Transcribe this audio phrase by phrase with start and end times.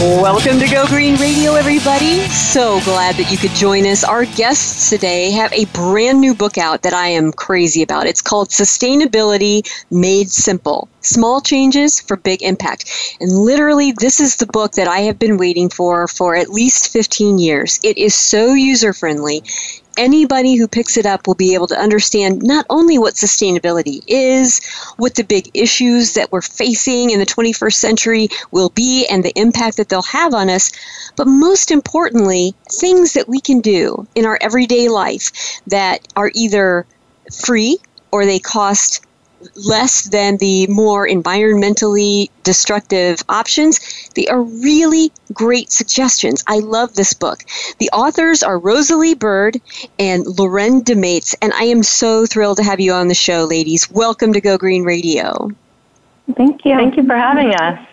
[0.00, 2.20] Welcome to Go Green Radio, everybody.
[2.28, 4.02] So glad that you could join us.
[4.02, 8.06] Our guests today have a brand new book out that I am crazy about.
[8.06, 9.60] It's called Sustainability
[9.90, 12.90] Made Simple Small Changes for Big Impact.
[13.20, 16.90] And literally, this is the book that I have been waiting for for at least
[16.90, 17.78] 15 years.
[17.82, 19.42] It is so user friendly
[19.96, 24.60] anybody who picks it up will be able to understand not only what sustainability is,
[24.96, 29.32] what the big issues that we're facing in the 21st century will be, and the
[29.36, 30.70] impact that they'll have on us,
[31.16, 36.86] but most importantly, things that we can do in our everyday life that are either
[37.32, 37.78] free
[38.10, 39.04] or they cost
[39.56, 46.44] less than the more environmentally destructive options, they are really great suggestions.
[46.46, 47.44] I love this book.
[47.78, 49.60] The authors are Rosaly Bird
[49.98, 53.90] and Lauren DeMates, and I am so thrilled to have you on the show, ladies.
[53.90, 55.50] Welcome to Go Green Radio.
[56.36, 56.76] Thank you.
[56.76, 57.89] Thank you for having us.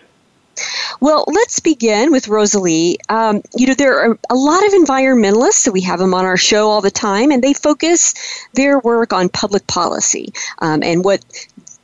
[1.00, 2.98] Well, let's begin with Rosaly.
[3.08, 6.36] Um, you know, there are a lot of environmentalists, so we have them on our
[6.36, 8.14] show all the time, and they focus
[8.54, 11.24] their work on public policy um, and what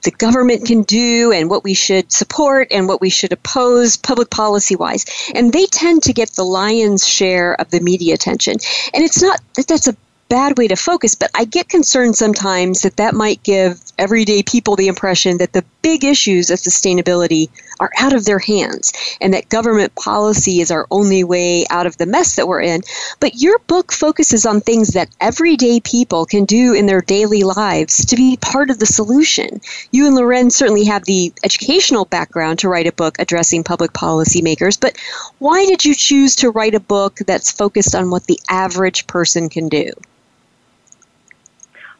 [0.04, 4.30] the government can do and what we should support and what we should oppose public
[4.30, 5.04] policy wise.
[5.34, 8.56] And they tend to get the lion's share of the media attention.
[8.92, 9.96] And it's not that that's a
[10.28, 14.76] bad way to focus, but I get concerned sometimes that that might give everyday people
[14.76, 17.48] the impression that the big issues of sustainability
[17.80, 21.96] are out of their hands and that government policy is our only way out of
[21.98, 22.82] the mess that we're in.
[23.20, 28.04] But your book focuses on things that everyday people can do in their daily lives
[28.06, 29.60] to be part of the solution.
[29.90, 34.80] You and Lauren certainly have the educational background to write a book addressing public policymakers,
[34.80, 34.96] but
[35.38, 39.48] why did you choose to write a book that's focused on what the average person
[39.48, 39.90] can do?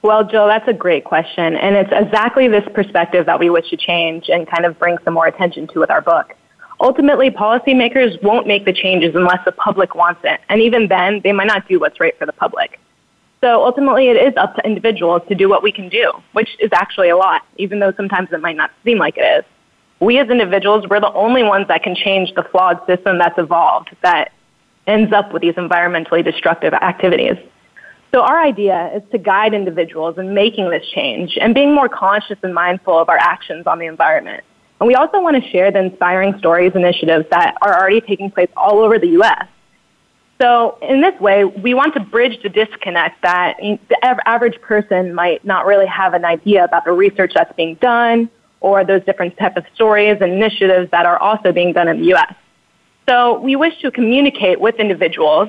[0.05, 1.57] Well, Jill, that's a great question.
[1.57, 5.15] And it's exactly this perspective that we wish to change and kind of bring some
[5.15, 6.35] more attention to with our book.
[6.79, 10.43] Ultimately, policymakers won't make the changes unless the public wants it.
[10.51, 12.79] And even then, they might not do what's right for the public.
[13.41, 16.69] So ultimately, it is up to individuals to do what we can do, which is
[16.75, 19.45] actually a lot, even though sometimes it might not seem like it is.
[20.01, 23.97] We as individuals, we're the only ones that can change the flawed system that's evolved
[24.03, 24.33] that
[24.87, 27.39] ends up with these environmentally destructive activities.
[28.15, 32.39] So our idea is to guide individuals in making this change and being more conscious
[32.45, 34.45] and mindful of our actions on the environment.
[34.79, 38.49] And we also want to share the inspiring stories initiatives that are already taking place
[38.57, 39.49] all over the U.S.
[40.41, 43.99] So in this way, we want to bridge the disconnect that the
[44.29, 48.85] average person might not really have an idea about the research that's being done or
[48.85, 52.33] those different types of stories and initiatives that are also being done in the U.S.
[53.09, 55.49] So we wish to communicate with individuals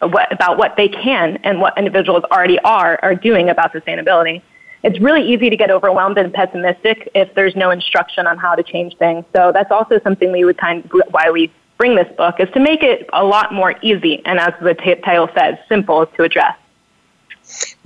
[0.00, 4.42] what, about what they can and what individuals already are are doing about sustainability.
[4.82, 8.62] It's really easy to get overwhelmed and pessimistic if there's no instruction on how to
[8.62, 9.24] change things.
[9.34, 12.60] So that's also something we would kind of, why we bring this book is to
[12.60, 16.56] make it a lot more easy and as the t- title says, simple to address.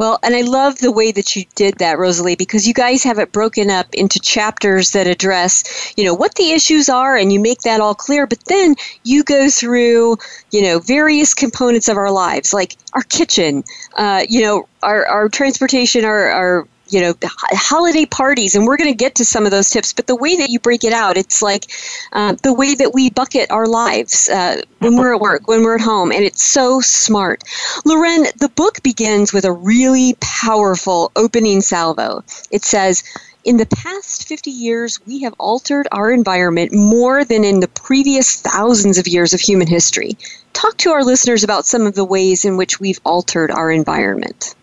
[0.01, 3.19] Well, and I love the way that you did that, Rosaly, because you guys have
[3.19, 7.39] it broken up into chapters that address, you know, what the issues are, and you
[7.39, 8.27] make that all clear.
[8.27, 10.17] But then you go through,
[10.53, 13.63] you know, various components of our lives, like our kitchen,
[13.99, 17.15] uh, you know, our, our transportation, our, our you know
[17.53, 20.37] holiday parties and we're going to get to some of those tips but the way
[20.37, 21.67] that you break it out it's like
[22.13, 25.77] uh, the way that we bucket our lives uh, when we're at work when we're
[25.77, 27.43] at home and it's so smart
[27.85, 33.03] Lauren the book begins with a really powerful opening salvo it says
[33.43, 38.37] in the past 50 years, we have altered our environment more than in the previous
[38.37, 40.19] thousands of years of human history.
[40.53, 44.55] Talk to our listeners about some of the ways in which we've altered our environment.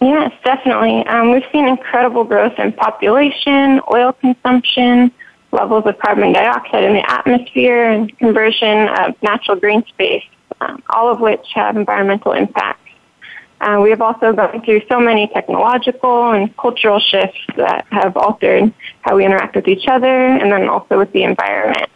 [0.00, 1.06] Yes, definitely.
[1.06, 5.12] Um, we've seen incredible growth in population, oil consumption,
[5.52, 10.24] levels of carbon dioxide in the atmosphere, and conversion of natural green space,
[10.60, 12.78] um, all of which have environmental impacts.
[13.60, 18.72] Uh, we have also gone through so many technological and cultural shifts that have altered
[19.02, 21.90] how we interact with each other and then also with the environment.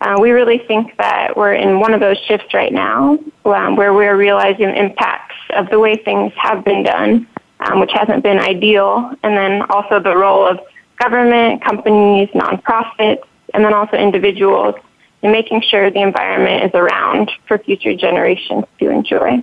[0.00, 3.92] Uh, we really think that we're in one of those shifts right now um, where
[3.92, 7.26] we're realizing impacts of the way things have been done,
[7.60, 10.60] um, which hasn't been ideal, and then also the role of
[10.98, 13.22] government, companies, nonprofits,
[13.54, 14.74] and then also individuals
[15.22, 19.42] in making sure the environment is around for future generations to enjoy.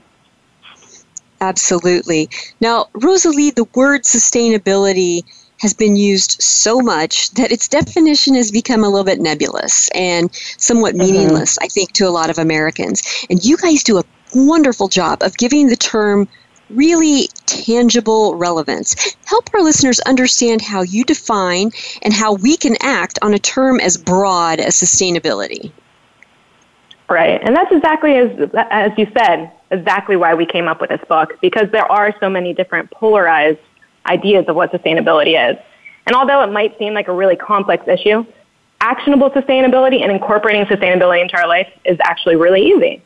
[1.41, 2.29] Absolutely.
[2.61, 5.23] Now, Rosaly, the word sustainability
[5.59, 10.33] has been used so much that its definition has become a little bit nebulous and
[10.57, 11.11] somewhat mm-hmm.
[11.11, 13.25] meaningless, I think, to a lot of Americans.
[13.29, 14.03] And you guys do a
[14.33, 16.27] wonderful job of giving the term
[16.69, 19.15] really tangible relevance.
[19.25, 21.71] Help our listeners understand how you define
[22.01, 25.71] and how we can act on a term as broad as sustainability.
[27.07, 31.01] Right, and that's exactly as as you said, exactly why we came up with this
[31.07, 33.59] book because there are so many different polarized
[34.07, 35.57] ideas of what sustainability is.
[36.07, 38.25] And although it might seem like a really complex issue,
[38.81, 43.01] actionable sustainability and incorporating sustainability into our life is actually really easy.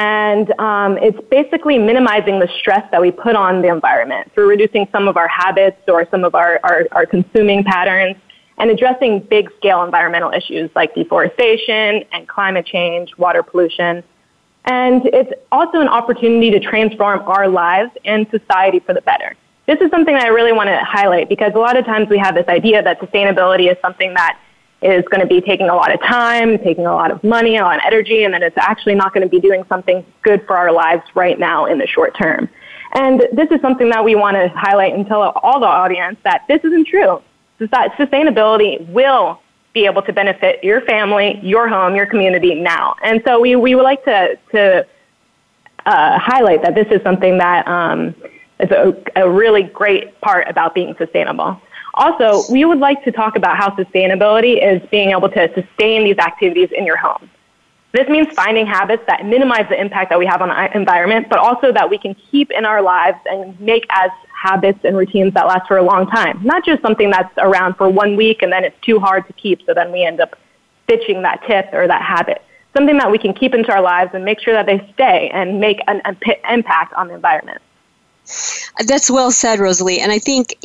[0.00, 4.88] And um, it's basically minimizing the stress that we put on the environment through reducing
[4.90, 8.16] some of our habits or some of our, our, our consuming patterns
[8.56, 14.02] and addressing big scale environmental issues like deforestation and climate change, water pollution.
[14.64, 19.36] And it's also an opportunity to transform our lives and society for the better.
[19.66, 22.34] This is something I really want to highlight because a lot of times we have
[22.34, 24.40] this idea that sustainability is something that
[24.82, 27.62] is going to be taking a lot of time, taking a lot of money, a
[27.62, 30.56] lot of energy, and then it's actually not going to be doing something good for
[30.56, 32.48] our lives right now in the short term.
[32.94, 36.44] And this is something that we want to highlight and tell all the audience that
[36.48, 37.22] this isn't true.
[37.58, 39.40] That sustainability will
[39.74, 42.96] be able to benefit your family, your home, your community now.
[43.04, 44.86] And so we, we would like to, to
[45.86, 48.14] uh, highlight that this is something that um,
[48.58, 51.60] is a, a really great part about being sustainable.
[51.94, 56.18] Also, we would like to talk about how sustainability is being able to sustain these
[56.18, 57.28] activities in your home.
[57.92, 61.40] This means finding habits that minimize the impact that we have on the environment, but
[61.40, 65.46] also that we can keep in our lives and make as habits and routines that
[65.46, 66.40] last for a long time.
[66.44, 69.62] Not just something that's around for one week and then it's too hard to keep,
[69.66, 70.38] so then we end up
[70.86, 72.42] ditching that tip or that habit.
[72.76, 75.58] Something that we can keep into our lives and make sure that they stay and
[75.60, 76.16] make an, an
[76.48, 77.60] impact on the environment.
[78.86, 79.98] That's well said, Rosaly.
[79.98, 80.56] And I think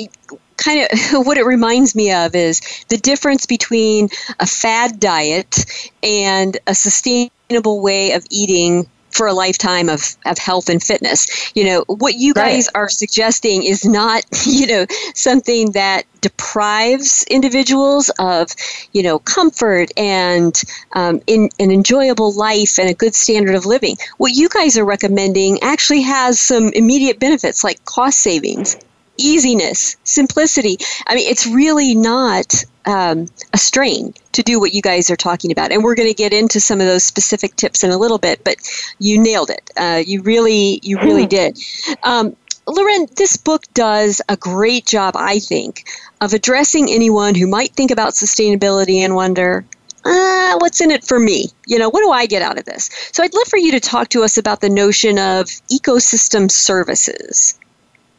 [0.57, 4.09] kind of what it reminds me of is the difference between
[4.39, 5.65] a fad diet
[6.03, 11.55] and a sustainable way of eating for a lifetime of, of health and fitness.
[11.55, 12.81] You know, what you guys right.
[12.81, 18.49] are suggesting is not, you know, something that deprives individuals of,
[18.91, 20.59] you know, comfort and
[20.93, 23.95] um, in, an enjoyable life and a good standard of living.
[24.17, 28.75] What you guys are recommending actually has some immediate benefits like cost savings
[29.17, 30.77] easiness, simplicity.
[31.07, 35.51] I mean, it's really not um, a strain to do what you guys are talking
[35.51, 35.71] about.
[35.71, 38.43] And we're going to get into some of those specific tips in a little bit,
[38.43, 38.57] but
[38.99, 39.71] you nailed it.
[39.75, 41.29] Uh, you really, you really hmm.
[41.29, 41.59] did.
[42.03, 42.35] Um,
[42.67, 45.87] Lauren, this book does a great job, I think,
[46.21, 49.65] of addressing anyone who might think about sustainability and wonder,
[50.03, 51.49] uh, what's in it for me?
[51.67, 52.89] You know, what do I get out of this?
[53.11, 57.59] So I'd love for you to talk to us about the notion of ecosystem services.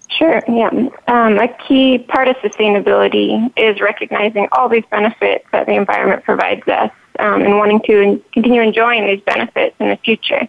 [0.09, 0.71] Sure, yeah.
[1.09, 6.67] Um, a key part of sustainability is recognizing all these benefits that the environment provides
[6.69, 10.49] us um, and wanting to continue enjoying these benefits in the future.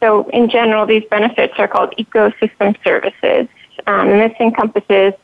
[0.00, 3.48] So, in general, these benefits are called ecosystem services,
[3.86, 5.14] um, and this encompasses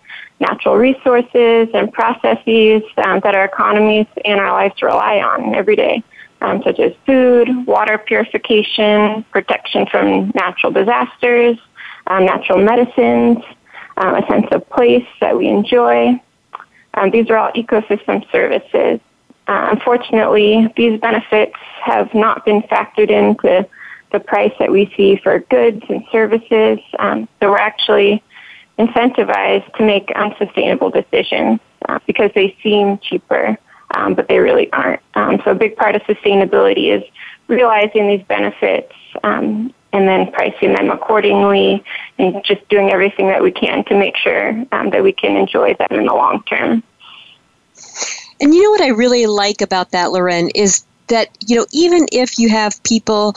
[0.40, 6.02] natural resources and processes um, that our economies and our lives rely on every day,
[6.40, 11.58] um, such as food, water purification, protection from natural disasters,
[12.06, 13.38] um, natural medicines,
[14.00, 16.20] um, a sense of place that we enjoy.
[16.94, 18.98] Um, these are all ecosystem services.
[19.46, 23.68] Uh, unfortunately, these benefits have not been factored into
[24.12, 26.78] the price that we see for goods and services.
[26.98, 28.22] Um, so we're actually
[28.78, 33.56] incentivized to make unsustainable decisions uh, because they seem cheaper,
[33.94, 35.02] um, but they really aren't.
[35.14, 37.04] Um, so a big part of sustainability is
[37.48, 41.82] realizing these benefits um, and then pricing them accordingly
[42.18, 45.74] and just doing everything that we can to make sure um, that we can enjoy
[45.74, 46.82] them in the long term.
[48.40, 52.06] And you know what I really like about that, Lauren, is that, you know, even
[52.10, 53.34] if you have people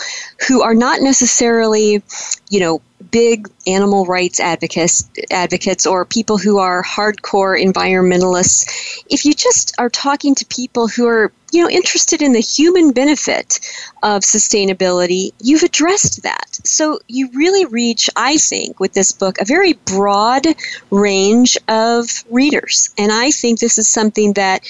[0.47, 2.01] who are not necessarily,
[2.49, 8.65] you know, big animal rights advocates advocates or people who are hardcore environmentalists
[9.09, 12.91] if you just are talking to people who are you know interested in the human
[12.91, 13.59] benefit
[14.01, 16.59] of sustainability you've addressed that.
[16.63, 20.45] So you really reach i think with this book a very broad
[20.89, 22.93] range of readers.
[22.97, 24.63] And i think this is something that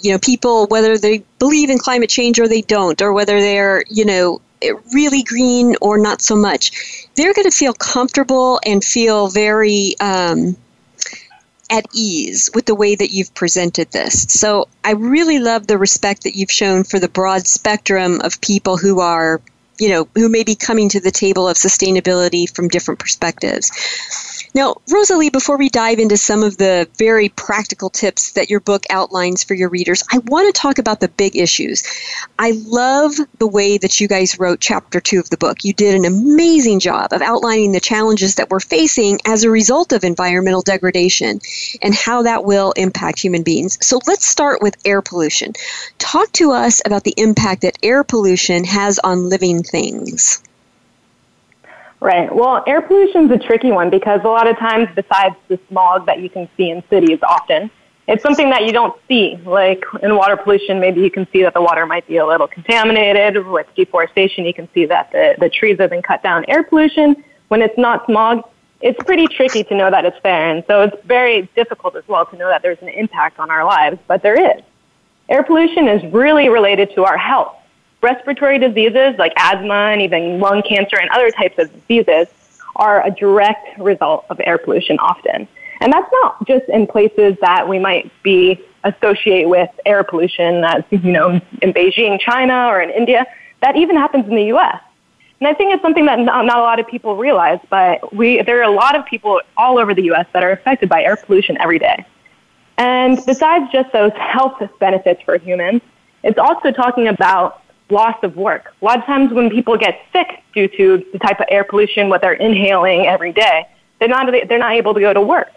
[0.00, 3.84] you know people whether they believe in climate change or they don't or whether they're
[3.88, 4.40] you know
[4.92, 10.56] really green or not so much, they're going to feel comfortable and feel very um,
[11.70, 14.22] at ease with the way that you've presented this.
[14.28, 18.76] So I really love the respect that you've shown for the broad spectrum of people
[18.76, 19.40] who are,
[19.78, 23.70] you know, who may be coming to the table of sustainability from different perspectives.
[24.56, 28.84] Now, Rosaly, before we dive into some of the very practical tips that your book
[28.88, 31.82] outlines for your readers, I want to talk about the big issues.
[32.38, 35.62] I love the way that you guys wrote chapter two of the book.
[35.62, 39.92] You did an amazing job of outlining the challenges that we're facing as a result
[39.92, 41.38] of environmental degradation
[41.82, 43.76] and how that will impact human beings.
[43.82, 45.52] So let's start with air pollution.
[45.98, 50.42] Talk to us about the impact that air pollution has on living things.
[52.00, 52.34] Right.
[52.34, 56.06] Well, air pollution is a tricky one because a lot of times, besides the smog
[56.06, 57.70] that you can see in cities often,
[58.06, 59.36] it's something that you don't see.
[59.44, 62.46] Like in water pollution, maybe you can see that the water might be a little
[62.46, 63.46] contaminated.
[63.46, 66.44] With deforestation, you can see that the, the trees have been cut down.
[66.48, 68.42] Air pollution, when it's not smog,
[68.82, 70.50] it's pretty tricky to know that it's there.
[70.50, 73.64] And so it's very difficult as well to know that there's an impact on our
[73.64, 74.62] lives, but there is.
[75.28, 77.56] Air pollution is really related to our health
[78.06, 82.28] respiratory diseases like asthma and even lung cancer and other types of diseases
[82.76, 85.48] are a direct result of air pollution often.
[85.80, 90.86] And that's not just in places that we might be associate with air pollution, that's,
[90.92, 93.26] you know, in Beijing, China, or in India.
[93.62, 94.80] That even happens in the U.S.
[95.40, 98.40] And I think it's something that not, not a lot of people realize, but we,
[98.42, 100.26] there are a lot of people all over the U.S.
[100.32, 102.06] that are affected by air pollution every day.
[102.78, 105.82] And besides just those health benefits for humans,
[106.22, 108.74] it's also talking about loss of work.
[108.80, 112.08] A lot of times when people get sick due to the type of air pollution,
[112.08, 113.66] what they're inhaling every day,
[113.98, 115.48] they're not, they're not able to go to work.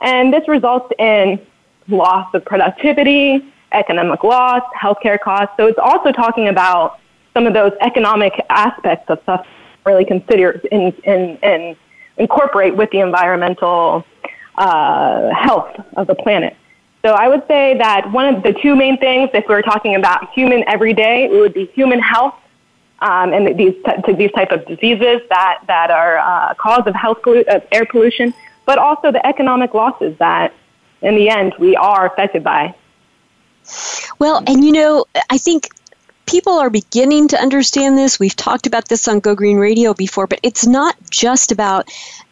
[0.00, 1.40] And this results in
[1.88, 5.54] loss of productivity, economic loss, healthcare costs.
[5.56, 6.98] So it's also talking about
[7.34, 9.46] some of those economic aspects of stuff
[9.84, 11.76] really consider and in, in
[12.18, 14.04] incorporate with the environmental
[14.56, 16.56] uh, health of the planet.
[17.02, 19.96] So I would say that one of the two main things, if we are talking
[19.96, 22.34] about human everyday, it would be human health
[23.02, 23.74] um, and these
[24.16, 28.32] these type of diseases that that are uh, cause of health pollu- of air pollution,
[28.64, 30.54] but also the economic losses that,
[31.02, 32.74] in the end, we are affected by.
[34.20, 35.68] Well, and you know, I think
[36.26, 38.18] people are beginning to understand this.
[38.18, 41.88] We've talked about this on Go Green Radio before, but it's not just about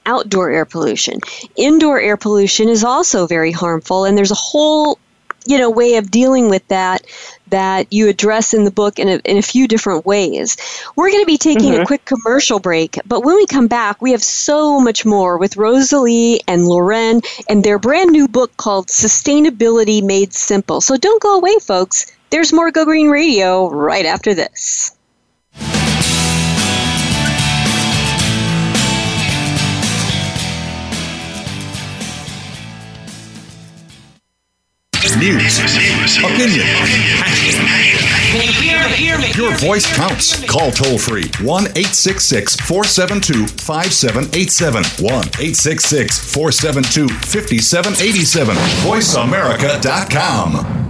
[0.06, 1.20] outdoor air pollution.
[1.56, 4.98] Indoor air pollution is also very harmful, and there's a whole
[5.46, 7.06] you know way of dealing with that
[7.48, 10.56] that you address in the book in a, in a few different ways.
[10.94, 11.82] We're going to be taking mm-hmm.
[11.82, 15.56] a quick commercial break, but when we come back, we have so much more with
[15.56, 20.80] Rosaly and Lauren and their brand new book called Sustainability Made Simple.
[20.80, 22.12] So don't go away, folks.
[22.30, 24.96] There's more Go Green Radio right after this.
[35.18, 35.58] News,
[36.24, 36.66] opinion,
[39.36, 40.42] Your voice counts.
[40.48, 44.84] Call toll free 1 866 472 5787.
[45.04, 48.56] 1 866 472 5787.
[48.56, 50.89] VoiceAmerica.com.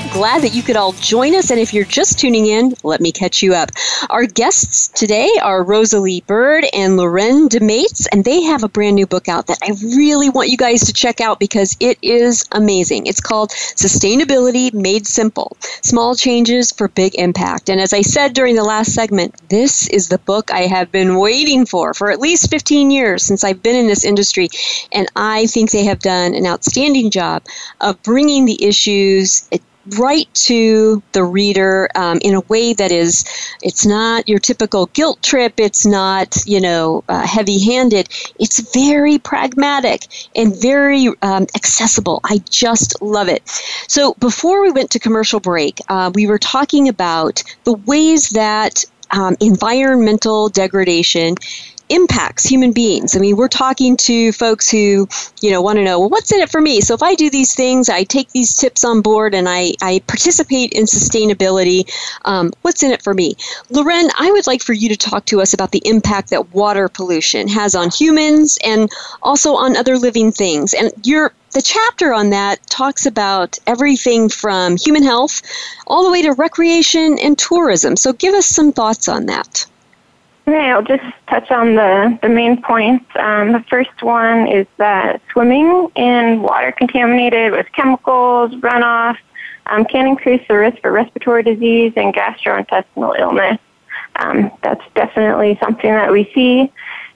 [0.11, 1.51] glad that you could all join us.
[1.51, 3.71] And if you're just tuning in, let me catch you up.
[4.09, 9.07] Our guests today are Rosaly Bird and Lauren DeMates, and they have a brand new
[9.07, 13.07] book out that I really want you guys to check out because it is amazing.
[13.07, 17.69] It's called Sustainability Made Simple Small Changes for Big Impact.
[17.69, 21.15] And as I said during the last segment, this is the book I have been
[21.15, 24.49] waiting for for at least 15 years since I've been in this industry.
[24.91, 27.43] And I think they have done an outstanding job
[27.79, 29.47] of bringing the issues
[29.97, 33.25] right to the reader um, in a way that is
[33.61, 35.53] it's not your typical guilt trip.
[35.57, 38.07] It's not you know uh, heavy handed
[38.39, 42.21] it's very pragmatic and very um, accessible.
[42.23, 43.41] I just love it.
[43.87, 48.83] So before we went to commercial break uh, we were talking about the ways that
[49.11, 51.35] um, environmental degradation
[51.91, 53.15] impacts human beings.
[53.15, 55.07] I mean, we're talking to folks who,
[55.41, 56.81] you know, want to know, well, what's in it for me?
[56.81, 60.01] So if I do these things, I take these tips on board and I, I
[60.07, 61.91] participate in sustainability,
[62.25, 63.35] um, what's in it for me?
[63.69, 66.87] Lauren, I would like for you to talk to us about the impact that water
[66.87, 68.89] pollution has on humans and
[69.21, 70.73] also on other living things.
[70.73, 75.41] And your the chapter on that talks about everything from human health
[75.85, 77.97] all the way to recreation and tourism.
[77.97, 79.65] So give us some thoughts on that.
[80.47, 83.05] I'll just touch on the, the main points.
[83.15, 89.17] Um, the first one is that swimming in water contaminated with chemicals, runoff,
[89.67, 93.59] um, can increase the risk for respiratory disease and gastrointestinal illness.
[94.17, 96.71] Um, that's definitely something that we see.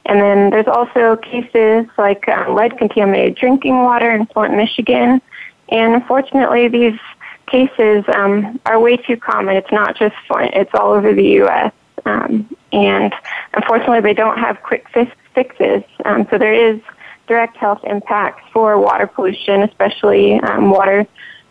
[0.05, 5.22] And then there's also cases like um, lead contaminated drinking water in Flint, Michigan.
[5.70, 7.00] And unfortunately, these
[7.48, 9.55] cases um, are way too common.
[9.55, 11.74] It's not just Flint, it's all over the U.S.
[12.06, 13.14] Um, and
[13.54, 14.88] unfortunately, they don't have quick
[15.34, 15.84] fixes.
[16.06, 16.80] Um, so there is
[17.28, 21.08] direct health impacts for water pollution, especially um, water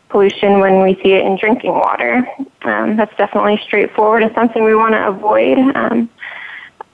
[0.09, 2.27] pollution when we see it in drinking water.
[2.63, 5.59] Um, that's definitely straightforward and something we want to avoid.
[5.59, 6.09] Um,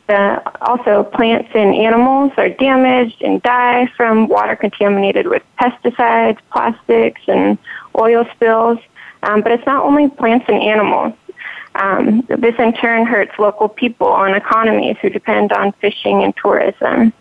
[0.09, 7.21] the, also, plants and animals are damaged and die from water contaminated with pesticides, plastics,
[7.29, 7.59] and
[7.97, 8.79] oil spills.
[9.23, 11.13] Um, but it's not only plants and animals.
[11.75, 17.13] Um, this in turn hurts local people and economies who depend on fishing and tourism.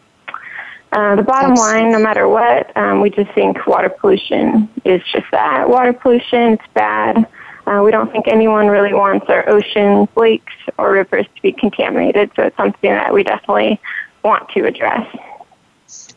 [0.92, 5.28] Uh, the bottom line, no matter what, um, we just think water pollution is just
[5.32, 5.70] that.
[5.70, 7.28] Water pollution, it's bad.
[7.68, 12.32] Uh, we don't think anyone really wants our oceans, lakes, or rivers to be contaminated,
[12.36, 13.80] so it's something that we definitely
[14.24, 15.06] want to address.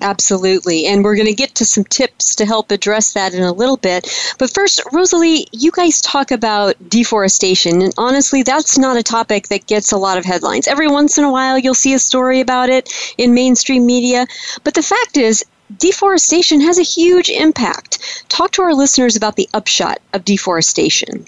[0.01, 0.87] Absolutely.
[0.87, 3.77] And we're going to get to some tips to help address that in a little
[3.77, 4.09] bit.
[4.39, 7.83] But first, Rosaly, you guys talk about deforestation.
[7.83, 10.67] And honestly, that's not a topic that gets a lot of headlines.
[10.67, 14.27] Every once in a while, you'll see a story about it in mainstream media.
[14.65, 15.45] But the fact is,
[15.79, 18.25] deforestation has a huge impact.
[18.29, 21.27] Talk to our listeners about the upshot of deforestation.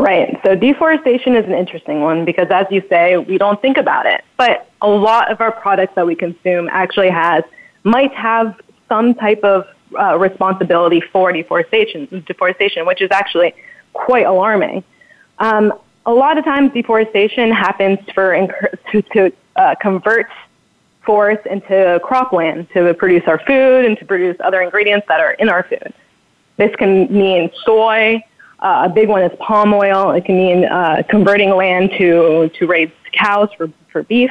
[0.00, 0.40] Right.
[0.46, 4.24] So deforestation is an interesting one because, as you say, we don't think about it.
[4.38, 7.44] But a lot of our products that we consume actually has
[7.84, 8.58] might have
[8.88, 9.66] some type of
[9.98, 13.52] uh, responsibility for deforestation, deforestation, which is actually
[13.92, 14.84] quite alarming.
[15.38, 15.74] Um,
[16.06, 18.32] a lot of times, deforestation happens for
[18.92, 20.28] to, to uh, convert
[21.04, 25.50] forests into cropland to produce our food and to produce other ingredients that are in
[25.50, 25.92] our food.
[26.56, 28.22] This can mean soy,
[28.60, 30.10] uh, a big one is palm oil.
[30.10, 34.30] It can mean uh, converting land to, to raise cows for, for beef.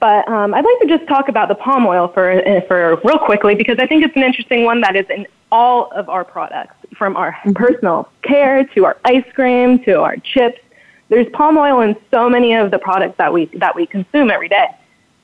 [0.00, 3.54] But um, I'd like to just talk about the palm oil for, for real quickly
[3.54, 7.16] because I think it's an interesting one that is in all of our products, from
[7.16, 7.52] our mm-hmm.
[7.52, 10.60] personal care to our ice cream to our chips.
[11.08, 14.48] There's palm oil in so many of the products that we, that we consume every
[14.48, 14.66] day.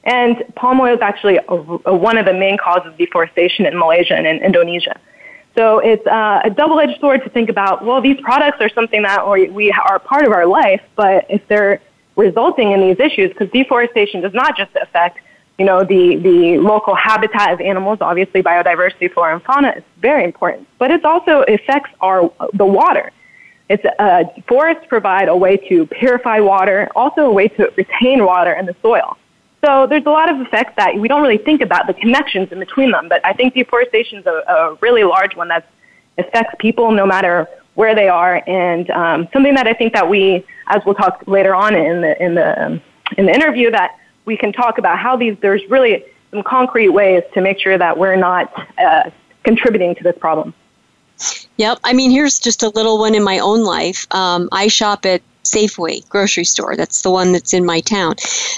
[0.04, 3.78] And palm oil is actually a, a, one of the main causes of deforestation in
[3.78, 4.98] Malaysia and in Indonesia.
[5.56, 7.84] So it's uh, a double-edged sword to think about.
[7.84, 11.80] Well, these products are something that we are part of our life, but if they're
[12.16, 15.18] resulting in these issues, because deforestation does not just affect,
[15.58, 17.98] you know, the the local habitat of animals.
[18.00, 23.10] Obviously, biodiversity, flora, and fauna is very important, but it also affects our the water.
[23.68, 28.52] It's uh, forests provide a way to purify water, also a way to retain water
[28.52, 29.16] in the soil.
[29.64, 32.58] So there's a lot of effects that we don't really think about the connections in
[32.58, 33.08] between them.
[33.08, 35.68] But I think deforestation is a, a really large one that
[36.18, 40.44] affects people no matter where they are, and um, something that I think that we,
[40.66, 42.80] as we'll talk later on in the in the um,
[43.16, 47.22] in the interview, that we can talk about how these there's really some concrete ways
[47.34, 49.10] to make sure that we're not uh,
[49.44, 50.54] contributing to this problem.
[51.56, 51.78] Yep.
[51.84, 54.06] I mean, here's just a little one in my own life.
[54.10, 56.76] Um, I shop at Safeway grocery store.
[56.76, 58.16] That's the one that's in my town.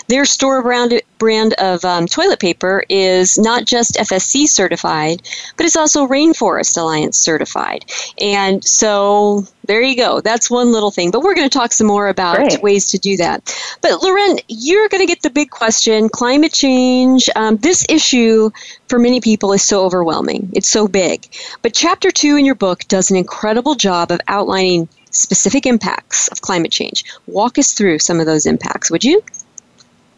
[0.08, 5.22] Their store brand, brand of um, toilet paper is not just FSC certified,
[5.56, 7.84] but it's also Rainforest Alliance certified.
[8.20, 10.20] And so there you go.
[10.20, 11.10] That's one little thing.
[11.10, 12.62] But we're going to talk some more about Great.
[12.62, 13.54] ways to do that.
[13.80, 17.30] But Lauren, you're going to get the big question climate change.
[17.36, 18.50] Um, this issue
[18.88, 21.26] for many people is so overwhelming, it's so big.
[21.62, 26.40] But chapter two in your book does an incredible job of outlining specific impacts of
[26.40, 27.04] climate change.
[27.26, 29.22] Walk us through some of those impacts, would you?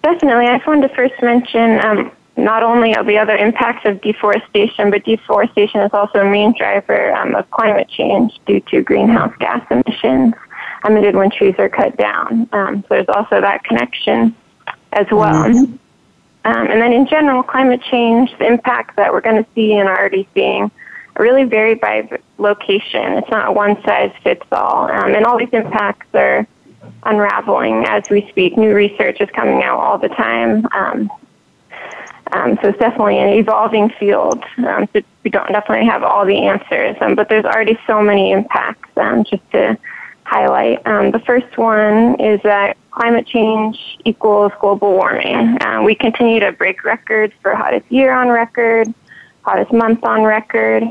[0.02, 0.46] Definitely.
[0.46, 4.90] I just wanted to first mention um, not only of the other impacts of deforestation,
[4.90, 9.64] but deforestation is also a main driver um, of climate change due to greenhouse gas
[9.70, 10.34] emissions
[10.84, 12.48] emitted when trees are cut down.
[12.52, 14.34] Um, so there's also that connection
[14.92, 15.44] as well.
[15.44, 15.76] Mm-hmm.
[16.46, 19.88] Um, and then in general, climate change, the impacts that we're going to see and
[19.88, 20.70] are already seeing
[21.18, 23.12] really vary by location.
[23.14, 24.90] It's not a one size fits all.
[24.90, 26.46] Um, and all these impacts are
[27.04, 28.56] unraveling as we speak.
[28.56, 30.66] New research is coming out all the time.
[30.72, 31.10] Um,
[32.32, 34.42] um, so it's definitely an evolving field.
[34.66, 38.32] Um, so we don't definitely have all the answers, um, but there's already so many
[38.32, 38.88] impacts.
[38.96, 39.78] Um, just to
[40.24, 45.60] highlight, um, the first one is that climate change equals global warming.
[45.62, 48.92] Uh, we continue to break records for hottest year on record,
[49.42, 50.84] hottest month on record,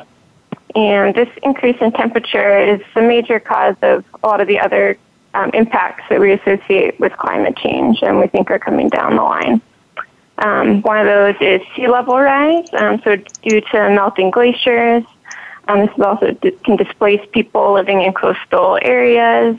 [0.75, 4.97] and this increase in temperature is the major cause of a lot of the other
[5.33, 9.21] um, impacts that we associate with climate change and we think are coming down the
[9.21, 9.61] line.
[10.39, 12.67] Um, one of those is sea level rise.
[12.73, 15.03] Um, so due to melting glaciers,
[15.67, 16.33] um, this is also
[16.65, 19.57] can displace people living in coastal areas,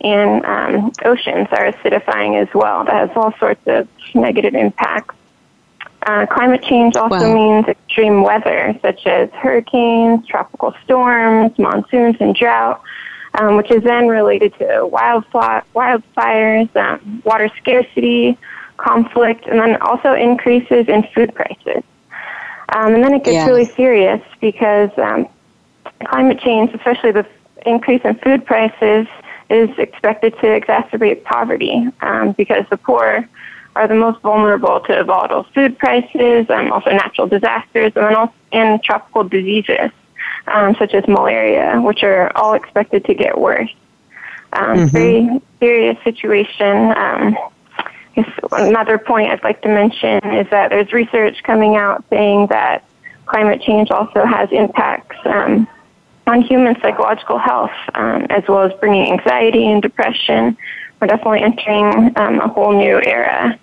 [0.00, 2.84] and um, oceans are acidifying as well.
[2.84, 5.14] That has all sorts of negative impacts
[6.06, 7.34] uh, climate change also wow.
[7.34, 12.80] means extreme weather, such as hurricanes, tropical storms, monsoons, and drought,
[13.34, 18.38] um, which is then related to wildfire, wildfires, um, water scarcity,
[18.76, 21.82] conflict, and then also increases in food prices.
[22.68, 23.46] Um, and then it gets yeah.
[23.46, 25.28] really serious because um,
[26.04, 27.26] climate change, especially the
[27.64, 29.08] increase in food prices,
[29.50, 33.28] is expected to exacerbate poverty um, because the poor
[33.76, 38.34] are the most vulnerable to volatile food prices, and also natural disasters, and then also
[38.52, 39.90] and tropical diseases
[40.46, 43.70] um, such as malaria, which are all expected to get worse.
[44.52, 44.88] Um, mm-hmm.
[44.88, 46.92] Very serious situation.
[46.96, 47.36] Um,
[48.52, 52.84] another point I'd like to mention is that there's research coming out saying that
[53.26, 55.68] climate change also has impacts um,
[56.26, 60.56] on human psychological health, um, as well as bringing anxiety and depression.
[61.00, 63.58] We're definitely entering um, a whole new era.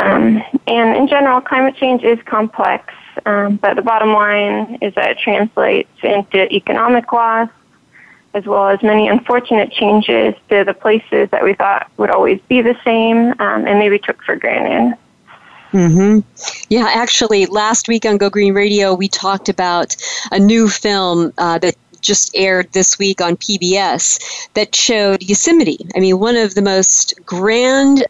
[0.00, 2.94] Um, and in general, climate change is complex,
[3.26, 7.50] um, but the bottom line is that it translates into economic loss,
[8.32, 12.62] as well as many unfortunate changes to the places that we thought would always be
[12.62, 14.96] the same um, and maybe took for granted.
[15.72, 16.20] Mm-hmm.
[16.68, 19.94] Yeah, actually, last week on Go Green Radio, we talked about
[20.32, 24.18] a new film uh, that just aired this week on PBS
[24.54, 25.86] that showed Yosemite.
[25.94, 28.04] I mean, one of the most grand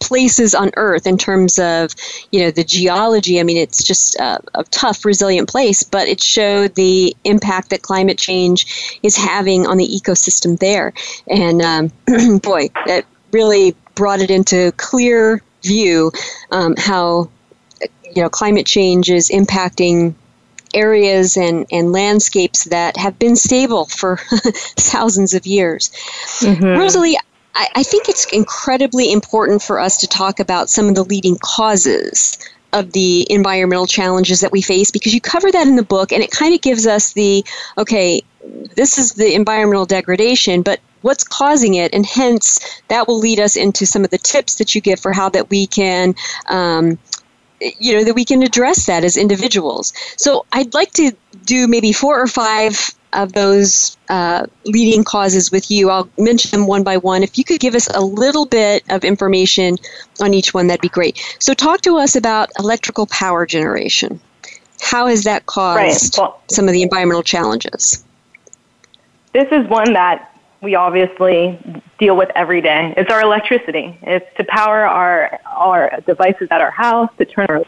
[0.00, 1.94] places on Earth in terms of,
[2.30, 3.40] you know, the geology.
[3.40, 7.82] I mean, it's just a, a, tough, resilient place, but it showed the impact that
[7.82, 10.92] climate change is having on the ecosystem there.
[11.28, 11.92] And um,
[12.38, 16.12] boy, that really brought it into clear view
[16.50, 17.28] um, how,
[18.14, 20.14] you know, climate change is impacting
[20.74, 24.16] areas and, and landscapes that have been stable for
[24.76, 25.90] thousands of years.
[26.40, 26.78] Mm-hmm.
[26.78, 27.16] Rosaly,
[27.54, 31.36] I, I think it's incredibly important for us to talk about some of the leading
[31.42, 32.38] causes
[32.72, 36.22] of the environmental challenges that we face because you cover that in the book and
[36.22, 37.42] it kind of gives us the
[37.78, 38.22] okay
[38.76, 41.92] this is the environmental degradation but what's causing it?
[41.94, 42.58] And hence
[42.88, 45.50] that will lead us into some of the tips that you give for how that
[45.50, 46.14] we can
[46.48, 46.98] um,
[47.60, 49.92] you know that we can address that as individuals.
[50.16, 51.12] So i'd like to
[51.44, 55.90] do maybe four or five of those uh, leading causes with you.
[55.90, 57.22] I'll mention them one by one.
[57.22, 59.76] If you could give us a little bit of information
[60.20, 61.22] on each one, that'd be great.
[61.38, 64.20] So, talk to us about electrical power generation.
[64.80, 66.22] How has that caused right.
[66.22, 68.04] well, some of the environmental challenges?
[69.32, 71.58] This is one that we obviously
[71.98, 72.94] deal with every day.
[72.96, 73.96] It's our electricity.
[74.02, 77.64] It's to power our our devices at our house, to turn our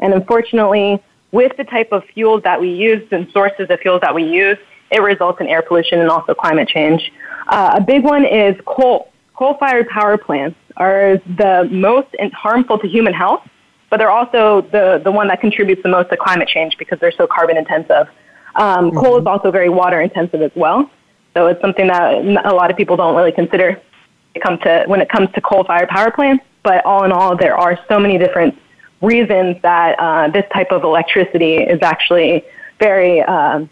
[0.00, 1.02] and unfortunately,
[1.34, 4.56] with the type of fuels that we use and sources of fuels that we use,
[4.92, 7.12] it results in air pollution and also climate change.
[7.48, 9.10] Uh, a big one is coal.
[9.34, 13.42] Coal-fired power plants are the most harmful to human health,
[13.90, 17.18] but they're also the, the one that contributes the most to climate change because they're
[17.22, 18.06] so carbon intensive.
[18.54, 18.98] Um, mm-hmm.
[18.98, 20.88] Coal is also very water intensive as well,
[21.34, 24.84] so it's something that a lot of people don't really consider when it comes to,
[24.86, 26.44] when it comes to coal-fired power plants.
[26.62, 28.56] But all in all, there are so many different
[29.04, 32.44] reasons that uh, this type of electricity is actually
[32.78, 33.68] very um,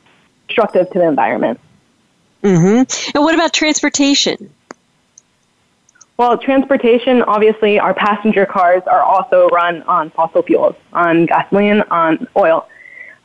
[0.48, 1.58] destructive to the environment.
[2.42, 3.16] Mm-hmm.
[3.16, 4.52] And what about transportation?
[6.18, 12.28] Well, transportation, obviously, our passenger cars are also run on fossil fuels, on gasoline, on
[12.36, 12.68] oil.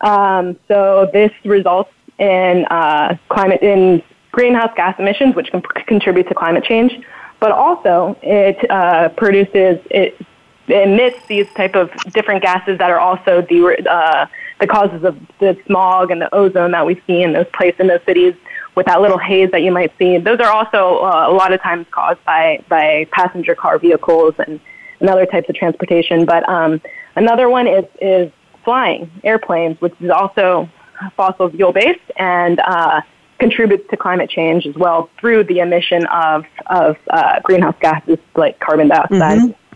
[0.01, 6.33] Um, so this results in uh, climate in greenhouse gas emissions, which can contribute to
[6.33, 6.99] climate change.
[7.39, 10.19] But also, it uh, produces it,
[10.67, 14.25] emits these type of different gases that are also the uh,
[14.59, 17.87] the causes of the smog and the ozone that we see in those places in
[17.87, 18.33] those cities
[18.75, 20.17] with that little haze that you might see.
[20.17, 24.59] Those are also uh, a lot of times caused by by passenger car vehicles and,
[24.99, 26.25] and other types of transportation.
[26.25, 26.81] But um,
[27.15, 28.31] another one is is
[28.63, 30.69] flying airplanes, which is also
[31.15, 33.01] fossil fuel based and uh,
[33.39, 38.59] contributes to climate change as well through the emission of of uh, greenhouse gases like
[38.59, 39.39] carbon dioxide.
[39.39, 39.66] Mm-hmm.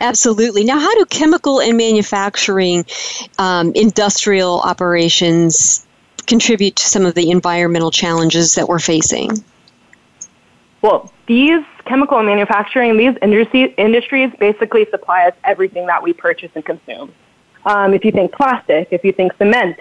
[0.00, 0.64] Absolutely.
[0.64, 2.84] Now, how do chemical and manufacturing
[3.38, 5.86] um, industrial operations
[6.26, 9.30] contribute to some of the environmental challenges that we're facing?
[10.82, 16.50] Well, these chemical and manufacturing, these industry, industries basically supply us everything that we purchase
[16.54, 17.12] and consume.
[17.66, 19.76] Um, if you think plastic, if you think cement,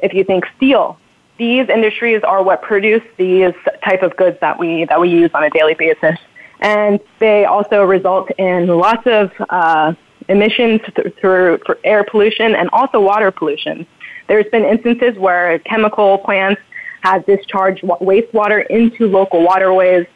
[0.00, 0.98] if you think steel,
[1.38, 5.42] these industries are what produce these type of goods that we that we use on
[5.42, 6.18] a daily basis
[6.64, 9.92] and they also result in lots of uh,
[10.28, 10.80] emissions
[11.20, 13.86] through, through air pollution and also water pollution.
[14.28, 16.62] There's been instances where chemical plants
[17.02, 20.06] have discharged wastewater into local waterways,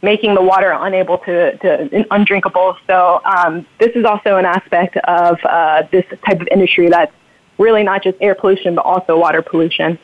[0.00, 2.76] making the water unable to, to undrinkable.
[2.86, 7.12] So um, this is also an aspect of uh, this type of industry that's
[7.58, 9.98] really not just air pollution, but also water pollution.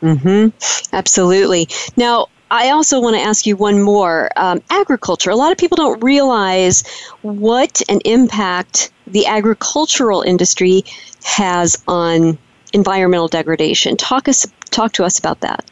[0.00, 0.94] Mm-hmm.
[0.94, 1.66] Absolutely.
[1.96, 4.30] Now, I also want to ask you one more.
[4.36, 5.30] Um, agriculture.
[5.30, 6.86] A lot of people don't realize
[7.22, 10.84] what an impact the agricultural industry
[11.24, 12.38] has on
[12.72, 13.96] environmental degradation.
[13.96, 15.68] Talk us talk to us about that.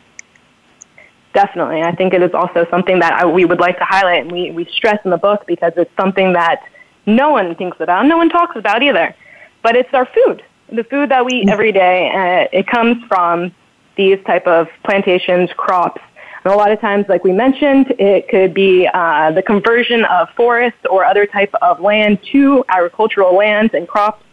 [1.35, 4.33] Definitely, I think it is also something that I, we would like to highlight, and
[4.33, 6.69] we we stress in the book because it's something that
[7.07, 9.15] no one thinks about, no one talks about either.
[9.63, 12.11] But it's our food, the food that we eat every day.
[12.11, 13.55] Uh, it comes from
[13.95, 16.03] these type of plantations, crops,
[16.45, 20.29] and a lot of times, like we mentioned, it could be uh, the conversion of
[20.37, 24.25] forests or other type of land to agricultural lands and crops,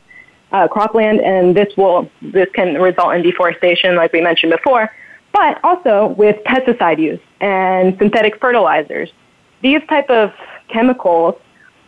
[0.51, 4.89] uh, cropland, and this will this can result in deforestation, like we mentioned before.
[5.31, 9.11] But also with pesticide use and synthetic fertilizers,
[9.61, 10.31] these type of
[10.67, 11.35] chemicals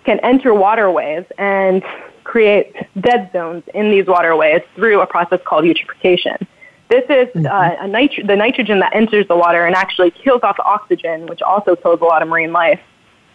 [0.04, 1.84] can enter waterways and
[2.24, 6.46] create dead zones in these waterways through a process called eutrophication.
[6.92, 7.46] This is mm-hmm.
[7.46, 11.74] uh, nitro- the nitrogen that enters the water and actually kills off oxygen, which also
[11.74, 12.82] kills a lot of marine life.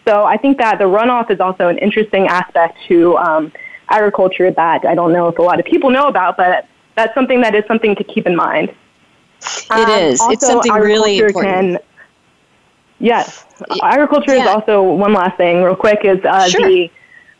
[0.07, 3.51] So I think that the runoff is also an interesting aspect to um,
[3.89, 7.41] agriculture that I don't know if a lot of people know about, but that's something
[7.41, 8.69] that is something to keep in mind.
[9.41, 10.21] It um, is.
[10.29, 11.45] It's something really important.
[11.45, 11.79] Can,
[12.99, 13.43] yes,
[13.81, 14.43] agriculture yeah.
[14.43, 16.61] is also one last thing, real quick, is uh, sure.
[16.61, 16.91] the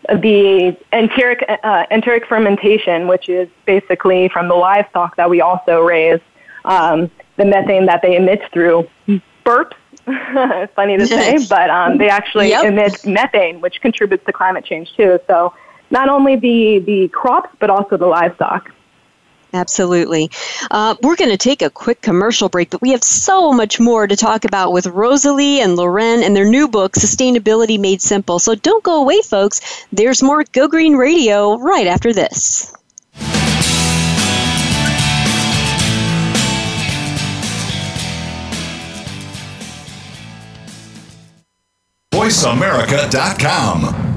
[0.08, 6.22] the enteric, uh, enteric fermentation, which is basically from the livestock that we also raise,
[6.66, 8.88] um, the methane that they emit through
[9.46, 9.74] burps.
[10.76, 12.64] Funny to say, but um, they actually yep.
[12.64, 15.20] emit methane, which contributes to climate change too.
[15.28, 15.54] So
[15.92, 18.72] not only the, the crops, but also the livestock.
[19.54, 20.30] Absolutely.
[20.70, 24.06] Uh, we're going to take a quick commercial break, but we have so much more
[24.06, 28.40] to talk about with Rosaly and Lauren and their new book, Sustainability Made Simple.
[28.40, 29.86] So don't go away, folks.
[29.92, 32.74] There's more Go Green Radio right after this.
[42.12, 44.17] VoiceAmerica.com.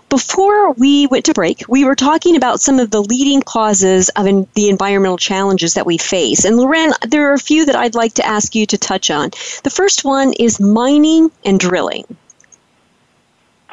[0.09, 4.25] Before we went to break, we were talking about some of the leading causes of
[4.55, 6.45] the environmental challenges that we face.
[6.45, 9.31] And Lauren, there are a few that I'd like to ask you to touch on.
[9.63, 12.05] The first one is mining and drilling.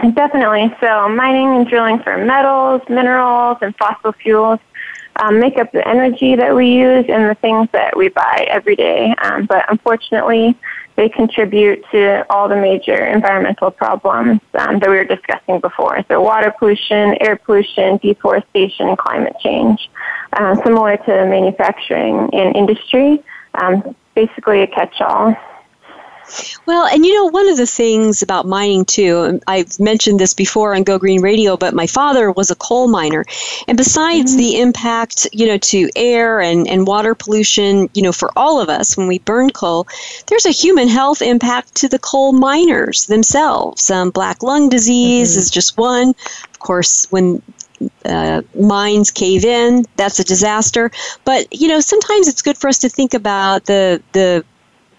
[0.02, 0.76] Definitely.
[0.80, 4.60] So, mining and drilling for metals, minerals, and fossil fuels
[5.18, 8.76] um, make up the energy that we use and the things that we buy every
[8.76, 9.14] day.
[9.22, 10.58] Um, but unfortunately,
[10.96, 16.04] they contribute to all the major environmental problems um, that we were discussing before.
[16.08, 19.88] So, water pollution, air pollution, deforestation, climate change.
[20.34, 25.36] Uh, similar to manufacturing and industry, um, basically a catch all.
[26.66, 30.76] Well, and you know, one of the things about mining too, I've mentioned this before
[30.76, 33.26] on Go Green Radio, but my father was a coal miner.
[33.68, 34.40] And besides mm-hmm.
[34.40, 38.70] the impact, you know, to air and, and water pollution, you know, for all of
[38.70, 39.88] us when we burn coal,
[40.28, 43.90] there's a human health impact to the coal miners themselves.
[43.90, 45.40] Um, black lung disease mm-hmm.
[45.40, 46.10] is just one.
[46.50, 47.42] Of course, when
[48.06, 50.92] uh, mines cave in, that's a disaster.
[51.26, 54.46] But you know, sometimes it's good for us to think about the the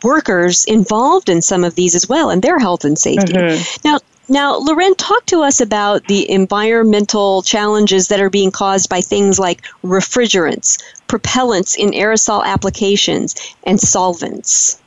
[0.02, 3.32] workers involved in some of these as well and their health and safety.
[3.32, 3.88] Mm-hmm.
[3.88, 9.00] Now, now, Lauren, talk to us about the environmental challenges that are being caused by
[9.00, 13.34] things like refrigerants, propellants in aerosol applications,
[13.64, 14.80] and solvents.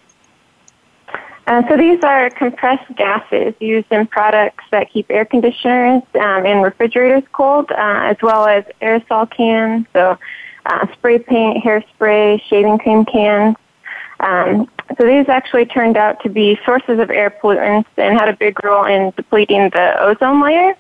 [1.48, 6.64] Uh, so these are compressed gases used in products that keep air conditioners um, and
[6.64, 10.18] refrigerators cold, uh, as well as aerosol cans, so
[10.66, 13.56] uh, spray paint, hairspray, shaving cream cans.
[14.22, 18.36] Um, so these actually turned out to be sources of air pollutants and had a
[18.36, 20.76] big role in depleting the ozone layer.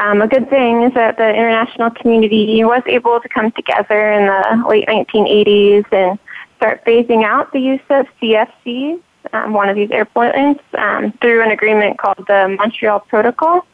[0.00, 4.26] Um, a good thing is that the international community was able to come together in
[4.26, 6.18] the late 1980s and
[6.56, 9.00] start phasing out the use of CFCs,
[9.32, 13.66] um, one of these air pollutants, um, through an agreement called the Montreal Protocol.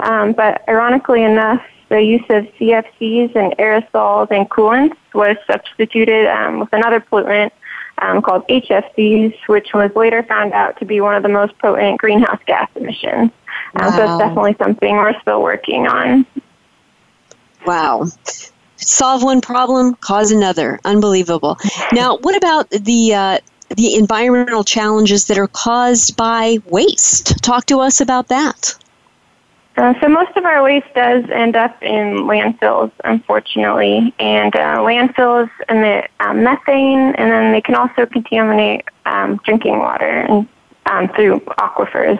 [0.00, 6.60] Um, but ironically enough, the use of CFCs and aerosols and coolants was substituted um,
[6.60, 7.50] with another pollutant
[7.98, 11.98] um, called HFCs, which was later found out to be one of the most potent
[11.98, 13.30] greenhouse gas emissions.
[13.76, 16.26] Um, So it's definitely something we're still working on.
[17.66, 18.06] Wow.
[18.76, 20.78] Solve one problem, cause another.
[20.84, 21.58] Unbelievable.
[21.92, 23.38] Now, what about the uh,
[23.70, 27.42] the environmental challenges that are caused by waste.
[27.42, 28.74] Talk to us about that.
[29.76, 35.50] Uh, so most of our waste does end up in landfills, unfortunately, and uh, landfills
[35.68, 40.48] emit um, methane, and then they can also contaminate um, drinking water and,
[40.86, 42.18] um, through aquifers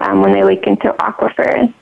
[0.00, 1.72] um, when they leak into aquifers.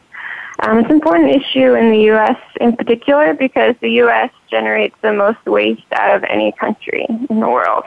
[0.60, 2.38] Um, it's an important issue in the U.S.
[2.60, 4.30] in particular because the U.S.
[4.48, 7.84] generates the most waste out of any country in the world.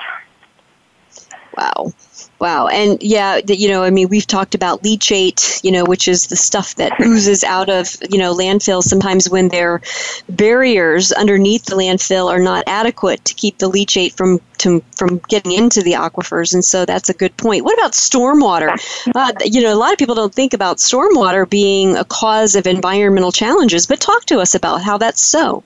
[1.57, 1.93] Wow.
[2.39, 2.67] Wow.
[2.67, 6.35] And yeah, you know, I mean, we've talked about leachate, you know, which is the
[6.35, 9.81] stuff that oozes out of, you know, landfills sometimes when their
[10.29, 15.51] barriers underneath the landfill are not adequate to keep the leachate from to, from getting
[15.51, 16.53] into the aquifers.
[16.53, 17.65] And so that's a good point.
[17.65, 18.77] What about stormwater?
[19.13, 22.67] Uh, you know, a lot of people don't think about stormwater being a cause of
[22.67, 25.63] environmental challenges, but talk to us about how that's so.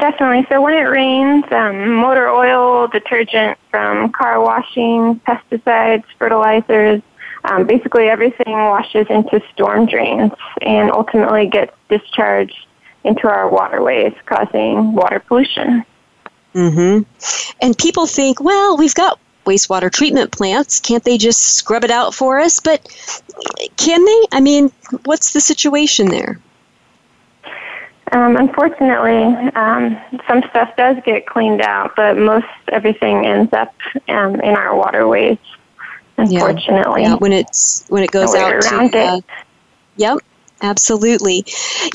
[0.00, 0.46] Definitely.
[0.48, 7.02] So when it rains, um, motor oil, detergent from car washing, pesticides, fertilizers,
[7.44, 10.32] um, basically everything washes into storm drains
[10.62, 12.66] and ultimately gets discharged
[13.04, 15.84] into our waterways, causing water pollution.
[16.54, 17.02] Mm-hmm.
[17.60, 20.80] And people think, well, we've got wastewater treatment plants.
[20.80, 22.58] Can't they just scrub it out for us?
[22.60, 22.86] But
[23.76, 24.26] can they?
[24.32, 24.72] I mean,
[25.04, 26.40] what's the situation there?
[28.12, 29.96] Um, unfortunately, um,
[30.26, 33.74] some stuff does get cleaned out, but most everything ends up
[34.08, 35.38] um, in our waterways.
[36.16, 37.10] Unfortunately, yeah.
[37.10, 37.14] yeah.
[37.16, 39.20] when it's when it goes out to uh,
[39.96, 40.18] yep,
[40.60, 41.44] absolutely.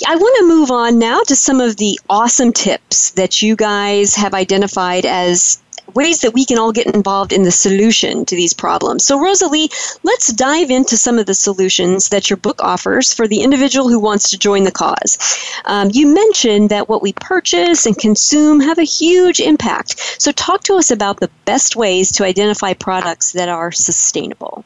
[0.07, 4.15] I want to move on now to some of the awesome tips that you guys
[4.15, 5.61] have identified as
[5.93, 9.05] ways that we can all get involved in the solution to these problems.
[9.05, 9.69] So, Rosaly,
[10.03, 13.99] let's dive into some of the solutions that your book offers for the individual who
[13.99, 15.17] wants to join the cause.
[15.65, 20.21] Um, you mentioned that what we purchase and consume have a huge impact.
[20.21, 24.65] So, talk to us about the best ways to identify products that are sustainable.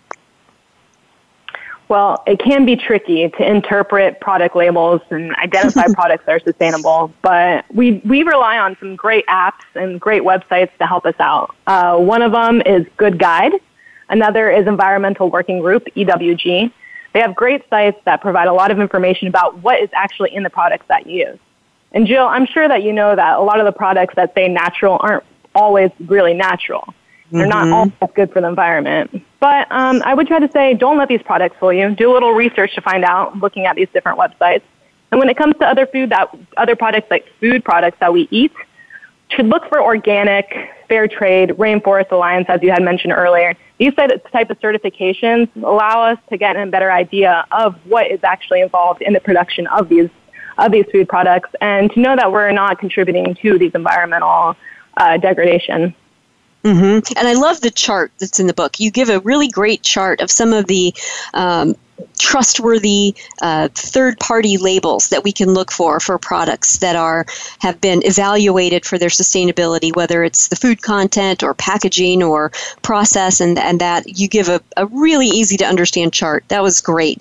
[1.89, 7.11] Well, it can be tricky to interpret product labels and identify products that are sustainable,
[7.23, 11.55] but we, we rely on some great apps and great websites to help us out.
[11.65, 13.53] Uh, one of them is Good Guide.
[14.07, 16.71] Another is Environmental Working Group, EWG.
[17.13, 20.43] They have great sites that provide a lot of information about what is actually in
[20.43, 21.39] the products that you use.
[21.91, 24.47] And Jill, I'm sure that you know that a lot of the products that say
[24.47, 25.23] natural aren't
[25.55, 26.93] always really natural.
[27.31, 27.69] They're mm-hmm.
[27.69, 29.23] not always good for the environment.
[29.39, 31.93] But um, I would try to say don't let these products fool you.
[31.95, 34.63] Do a little research to find out, looking at these different websites.
[35.11, 38.27] And when it comes to other food that other products like food products that we
[38.31, 38.51] eat,
[39.29, 40.53] should look for organic,
[40.87, 43.55] fair trade, rainforest alliance, as you had mentioned earlier.
[43.77, 48.61] These type of certifications allow us to get a better idea of what is actually
[48.61, 50.09] involved in the production of these
[50.57, 54.57] of these food products, and to know that we're not contributing to these environmental
[54.97, 55.95] uh, degradation.
[56.63, 57.13] Mm-hmm.
[57.17, 58.79] And I love the chart that's in the book.
[58.79, 60.93] You give a really great chart of some of the
[61.33, 61.75] um,
[62.17, 67.25] trustworthy uh, third party labels that we can look for for products that are
[67.59, 73.39] have been evaluated for their sustainability whether it's the food content or packaging or process
[73.41, 76.43] and, and that you give a, a really easy to understand chart.
[76.49, 77.17] That was great.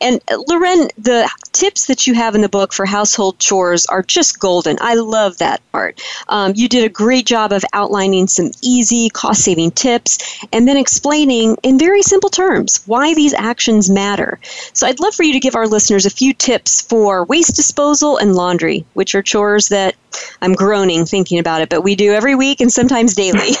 [0.00, 4.02] And uh, Lauren the tips that you have in the book for household chores are
[4.02, 4.76] just golden.
[4.80, 6.00] I love that part.
[6.28, 10.18] Um, you did a great job of outlining some easy cost saving tips
[10.52, 14.38] and then explaining in very simple terms why these actions matter matter.
[14.72, 18.18] So I'd love for you to give our listeners a few tips for waste disposal
[18.18, 19.94] and laundry, which are chores that
[20.42, 23.52] I'm groaning thinking about it, but we do every week and sometimes daily.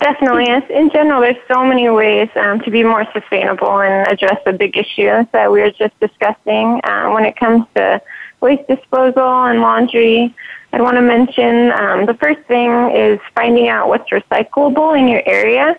[0.00, 0.48] Definitely.
[0.74, 4.76] In general, there's so many ways um, to be more sustainable and address the big
[4.76, 6.80] issues that we were just discussing.
[6.82, 8.02] Uh, when it comes to
[8.40, 10.34] waste disposal and laundry,
[10.72, 15.22] I'd want to mention um, the first thing is finding out what's recyclable in your
[15.26, 15.78] area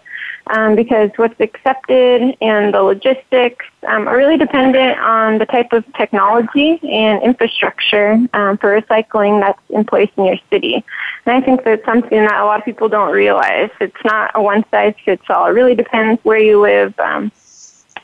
[0.49, 5.85] um, because what's accepted and the logistics um, are really dependent on the type of
[5.93, 10.83] technology and infrastructure um, for recycling that's in place in your city.
[11.25, 13.69] And I think that's something that a lot of people don't realize.
[13.79, 15.45] It's not a one size fits all.
[15.45, 17.31] It really depends where you live, um,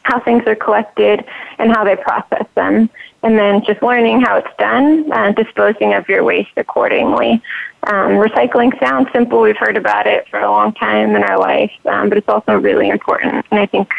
[0.03, 1.25] how things are collected,
[1.57, 2.89] and how they process them
[3.25, 7.41] and then just learning how it's done and disposing of your waste accordingly.
[7.87, 9.41] Um, recycling sounds simple.
[9.41, 12.55] We've heard about it for a long time in our life, um, but it's also
[12.55, 13.43] really important.
[13.49, 13.89] And I think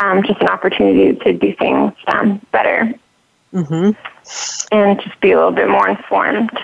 [0.00, 2.94] um, just an opportunity to do things um, better
[3.52, 3.90] mm-hmm.
[4.74, 6.58] and just be a little bit more informed.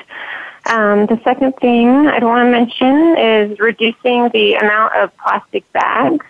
[0.65, 6.25] Um, the second thing I'd want to mention is reducing the amount of plastic bags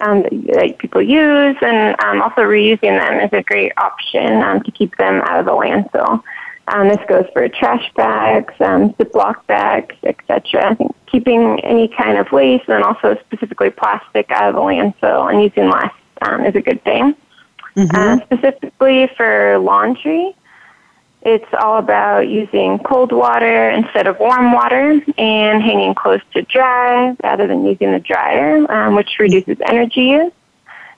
[0.00, 4.70] um, that people use, and um, also reusing them is a great option um, to
[4.70, 6.22] keep them out of the landfill.
[6.68, 10.76] Um, this goes for trash bags, um, Ziploc bags, etc.
[11.06, 15.70] Keeping any kind of waste and also specifically plastic out of the landfill and using
[15.70, 15.92] less
[16.22, 17.16] um, is a good thing.
[17.76, 17.96] Mm-hmm.
[17.96, 20.34] Uh, specifically for laundry,
[21.22, 27.14] it's all about using cold water instead of warm water and hanging clothes to dry
[27.22, 30.32] rather than using the dryer, um, which reduces energy use.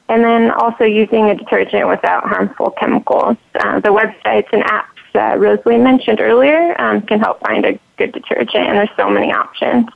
[0.08, 3.36] And then also using a detergent without harmful chemicals.
[3.54, 8.12] Uh, the websites and apps that Rosaly mentioned earlier um, can help find a good
[8.12, 9.86] detergent, and there's so many options.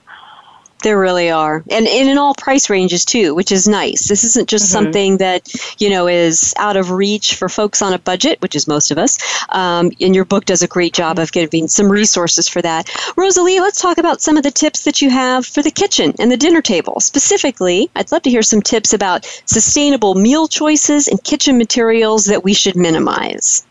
[0.84, 1.64] There really are.
[1.70, 4.06] And, and in all price ranges too, which is nice.
[4.06, 4.84] This isn't just mm-hmm.
[4.84, 8.68] something that, you know, is out of reach for folks on a budget, which is
[8.68, 9.16] most of us.
[9.48, 12.90] Um, and your book does a great job of giving some resources for that.
[13.16, 16.30] Rosaly, let's talk about some of the tips that you have for the kitchen and
[16.30, 17.00] the dinner table.
[17.00, 22.44] Specifically, I'd love to hear some tips about sustainable meal choices and kitchen materials that
[22.44, 23.66] we should minimize.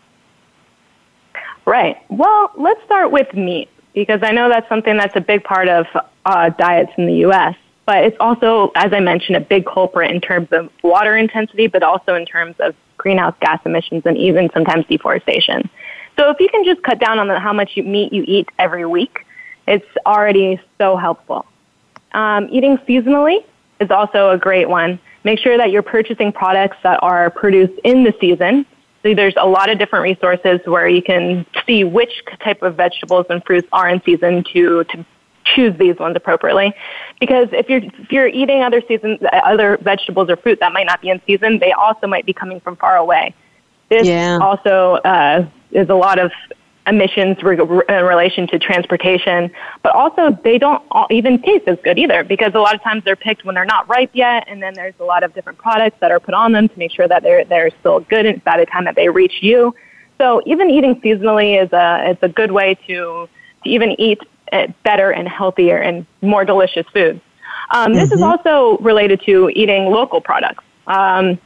[1.68, 1.96] Right.
[2.10, 5.86] Well, let's start with meat because I know that's something that's a big part of
[6.26, 7.56] uh, diets in the U.S.
[7.86, 11.84] But it's also, as I mentioned, a big culprit in terms of water intensity, but
[11.84, 15.70] also in terms of greenhouse gas emissions and even sometimes deforestation.
[16.18, 18.86] So if you can just cut down on the, how much meat you eat every
[18.86, 19.26] week,
[19.68, 21.46] it's already so helpful.
[22.14, 23.44] Um, eating seasonally
[23.80, 25.00] is also a great one.
[25.24, 28.66] Make sure that you're purchasing products that are produced in the season
[29.04, 33.26] so there's a lot of different resources where you can see which type of vegetables
[33.30, 35.06] and fruits are in season to, to
[35.44, 36.74] choose these ones appropriately.
[37.20, 41.02] Because if you're, if you're eating other seasons, other vegetables or fruit that might not
[41.02, 43.36] be in season, they also might be coming from far away.
[43.90, 44.40] This yeah.
[44.42, 46.32] also uh, is a lot of
[46.88, 49.52] emissions in relation to transportation,
[49.84, 53.16] but also they don't even taste as good either because a lot of times they're
[53.16, 56.12] picked when they're not ripe yet, and then there's a lot of different products that
[56.12, 58.86] are put on them to make sure that they're they're still good by the time
[58.86, 59.74] that they reach you.
[60.18, 63.30] So even eating seasonally is a it's a good way to
[63.64, 64.20] to even eat
[64.52, 67.22] eh, better and healthier and more delicious foods.
[67.72, 67.94] Um, mm-hmm.
[67.94, 68.46] This is mm-hmm.
[68.48, 70.64] also related to eating local products.
[70.88, 71.40] Um,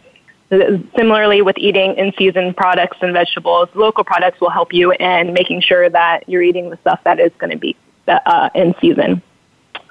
[0.49, 5.61] Similarly, with eating in season products and vegetables, local products will help you in making
[5.61, 7.75] sure that you're eating the stuff that is going to be
[8.07, 9.21] uh, in season.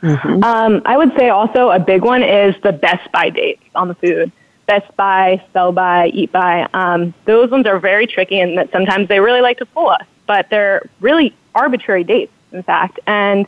[0.02, 0.42] Mm-hmm.
[0.42, 3.94] Um, I would say also a big one is the best by dates on the
[3.96, 4.32] food.
[4.66, 6.68] Best by, sell by, eat by.
[6.72, 10.06] Um, those ones are very tricky and that sometimes they really like to fool us,
[10.26, 12.98] but they're really arbitrary dates, in fact.
[13.06, 13.46] And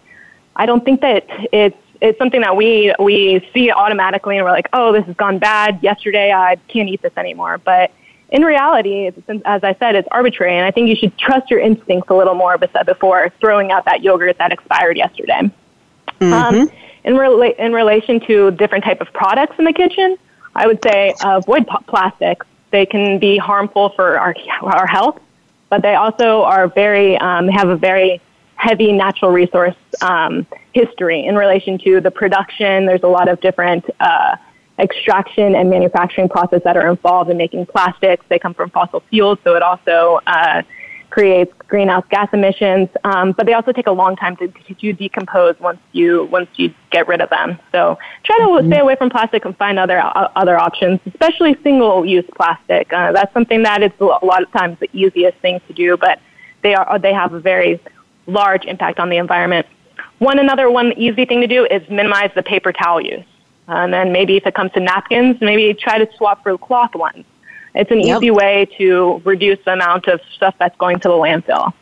[0.56, 4.68] I don't think that it's it's something that we we see automatically and we're like,
[4.72, 5.82] oh, this has gone bad.
[5.82, 7.59] Yesterday, I can't eat this anymore.
[7.59, 7.92] But
[8.30, 9.11] in reality,
[9.44, 12.34] as I said, it's arbitrary, and I think you should trust your instincts a little
[12.34, 15.51] more before throwing out that yogurt that expired yesterday.
[16.20, 16.32] Mm-hmm.
[16.32, 16.70] Um,
[17.05, 20.18] in, rela- in relation to different type of products in the kitchen,
[20.55, 22.46] I would say avoid p- plastics.
[22.70, 25.20] They can be harmful for our our health,
[25.70, 28.20] but they also are very um, have a very
[28.57, 30.46] heavy natural resource um,
[30.80, 32.86] history in relation to the production.
[32.86, 34.36] There's a lot of different uh,
[34.78, 38.24] extraction and manufacturing process that are involved in making plastics.
[38.28, 40.62] They come from fossil fuels, so it also uh,
[41.10, 42.88] creates greenhouse gas emissions.
[43.04, 46.72] Um, but they also take a long time to, to decompose once you once you
[46.90, 47.58] get rid of them.
[47.72, 48.70] So try to mm-hmm.
[48.70, 52.92] stay away from plastic and find other uh, other options, especially single use plastic.
[52.92, 56.20] Uh, that's something that is a lot of times the easiest thing to do, but
[56.62, 57.80] they are they have a very
[58.26, 59.66] large impact on the environment.
[60.18, 63.24] One another one easy thing to do is minimize the paper towel use.
[63.68, 67.24] And then maybe if it comes to napkins, maybe try to swap for cloth ones.
[67.74, 68.18] It's an yep.
[68.18, 71.72] easy way to reduce the amount of stuff that's going to the landfill.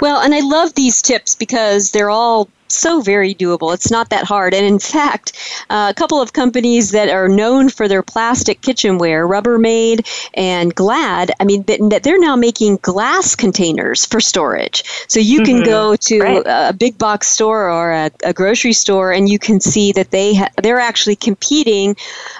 [0.00, 3.74] Well, and I love these tips because they're all so very doable.
[3.74, 4.54] It's not that hard.
[4.54, 5.32] And in fact,
[5.70, 11.32] uh, a couple of companies that are known for their plastic kitchenware, Rubbermaid and Glad,
[11.40, 14.84] I mean, they're now making glass containers for storage.
[15.08, 15.64] So you can mm-hmm.
[15.64, 16.42] go to right.
[16.46, 20.34] a big box store or a, a, grocery store and you can see that they
[20.34, 21.96] ha- they're actually competing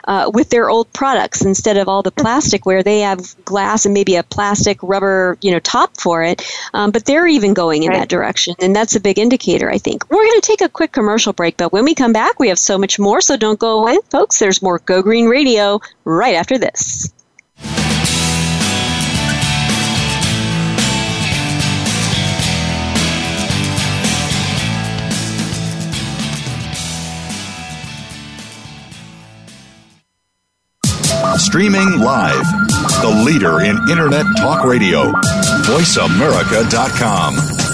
[0.09, 3.95] uh, with their old products instead of all the plastic where They have glass and
[3.95, 6.43] maybe a plastic rubber, you know, top for it.
[6.75, 8.01] Um, but they're even going in right.
[8.01, 10.05] that direction, and that's a big indicator, I think.
[10.25, 12.59] We're going to take a quick commercial break, but when we come back, we have
[12.59, 14.39] so much more, so don't go away, folks.
[14.39, 17.13] There's more Go Green Radio right after this.
[31.37, 32.47] Streaming live.
[33.03, 35.13] The leader in Internet talk radio.
[35.67, 37.74] VoiceAmerica.com.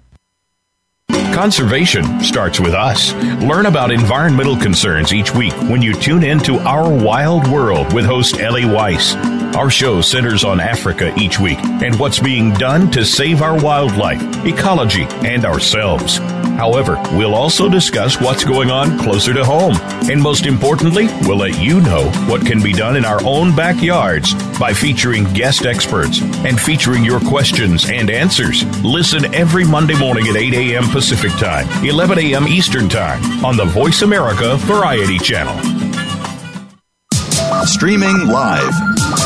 [1.33, 3.13] Conservation starts with us.
[3.41, 8.05] Learn about environmental concerns each week when you tune in to Our Wild World with
[8.05, 9.15] host Ellie Weiss.
[9.55, 14.21] Our show centers on Africa each week and what's being done to save our wildlife,
[14.45, 16.19] ecology, and ourselves.
[16.57, 19.75] However, we'll also discuss what's going on closer to home.
[20.09, 24.33] And most importantly, we'll let you know what can be done in our own backyards
[24.57, 28.63] by featuring guest experts and featuring your questions and answers.
[28.83, 30.83] Listen every Monday morning at 8 a.m.
[30.89, 32.47] Pacific Time, 11 a.m.
[32.47, 35.55] Eastern Time on the Voice America Variety Channel.
[37.65, 38.73] Streaming live,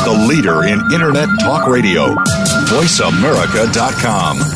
[0.04, 2.14] the leader in Internet Talk Radio,
[2.68, 4.55] VoiceAmerica.com.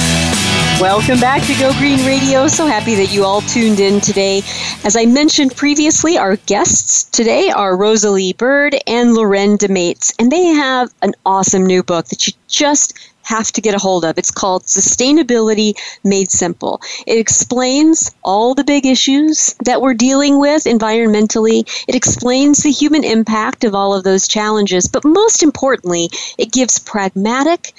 [0.81, 2.47] Welcome back to Go Green Radio.
[2.47, 4.39] So happy that you all tuned in today.
[4.83, 10.45] As I mentioned previously, our guests today are Rosaly Bird and Lauren DeMates, and they
[10.45, 14.17] have an awesome new book that you just have to get a hold of.
[14.17, 16.81] It's called Sustainability Made Simple.
[17.05, 21.59] It explains all the big issues that we're dealing with environmentally.
[21.87, 24.87] It explains the human impact of all of those challenges.
[24.87, 26.09] But most importantly,
[26.39, 27.75] it gives pragmatic,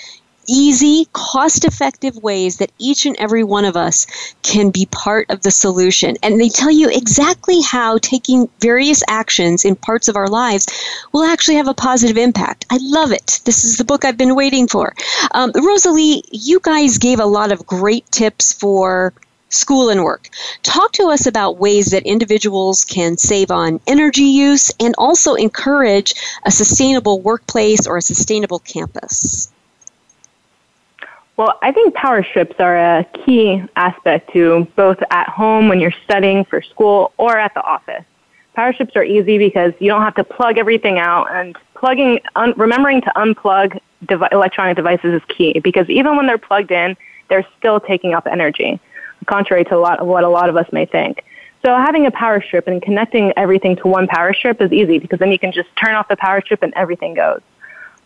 [0.47, 4.07] easy, cost effective ways that each and every one of us
[4.43, 6.17] can be part of the solution.
[6.23, 10.67] And they tell you exactly how taking various actions in parts of our lives
[11.13, 12.67] will actually have a positive impact.
[12.71, 13.41] I love it.
[13.45, 14.95] This is the book I've been waiting for.
[15.33, 19.13] Um, Rosaly, you guys gave a lot of great tips for
[19.53, 20.29] school and work.
[20.63, 26.15] Talk to us about ways that individuals can save on energy use and also encourage
[26.45, 29.53] a sustainable workplace or a sustainable campus.
[31.37, 35.95] Well, I think power strips are a key aspect to both at home when you're
[36.05, 38.05] studying for school or at the office.
[38.55, 42.53] Power strips are easy because you don't have to plug everything out and plugging, un,
[42.57, 46.97] remembering to unplug devi- electronic devices is key because even when they're plugged in,
[47.31, 48.79] they're still taking up energy,
[49.27, 51.25] contrary to a lot of what a lot of us may think.
[51.65, 55.19] So having a power strip and connecting everything to one power strip is easy because
[55.19, 57.41] then you can just turn off the power strip and everything goes.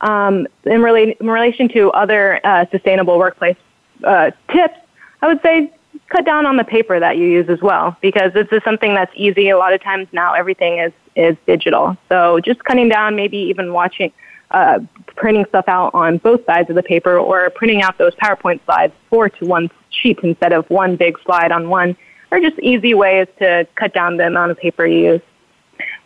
[0.00, 0.84] Um, in,
[1.20, 3.56] in, relation to other uh, sustainable workplace
[4.04, 4.78] uh, tips,
[5.22, 5.72] I would say
[6.08, 9.12] cut down on the paper that you use as well because this is something that's
[9.14, 9.48] easy.
[9.48, 11.96] A lot of times now everything is, is digital.
[12.08, 14.12] So just cutting down, maybe even watching,
[14.50, 14.80] uh,
[15.16, 18.92] printing stuff out on both sides of the paper or printing out those PowerPoint slides
[19.08, 21.96] four to one sheet instead of one big slide on one
[22.30, 25.20] are just easy ways to cut down the amount of paper you use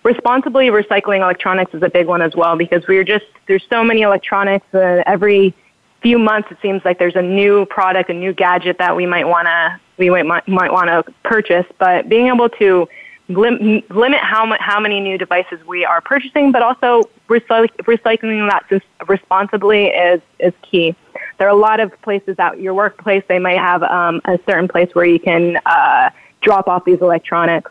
[0.02, 4.02] responsibly recycling electronics is a big one as well because we're just there's so many
[4.02, 5.54] electronics uh, every
[6.02, 9.26] few months it seems like there's a new product a new gadget that we might
[9.26, 11.66] want to we might might want to purchase.
[11.78, 12.88] But being able to
[13.28, 18.50] lim- limit how much how many new devices we are purchasing but also recyc- recycling
[18.50, 20.96] that responsibly is is key.
[21.38, 24.66] There are a lot of places at your workplace they may have um, a certain
[24.66, 27.70] place where you can uh, drop off these electronics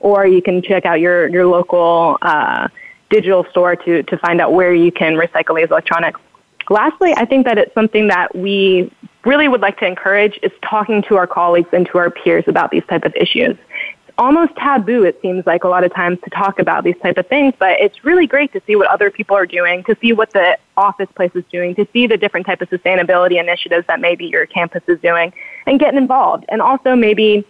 [0.00, 2.68] or you can check out your, your local uh,
[3.10, 6.20] digital store to, to find out where you can recycle these electronics.
[6.70, 8.92] Lastly, I think that it's something that we
[9.24, 12.70] really would like to encourage is talking to our colleagues and to our peers about
[12.70, 13.56] these type of issues.
[14.06, 17.16] It's almost taboo, it seems like a lot of times to talk about these type
[17.16, 20.12] of things, but it's really great to see what other people are doing, to see
[20.12, 24.00] what the office place is doing, to see the different type of sustainability initiatives that
[24.00, 25.32] maybe your campus is doing,
[25.66, 26.44] and get involved.
[26.48, 27.46] And also maybe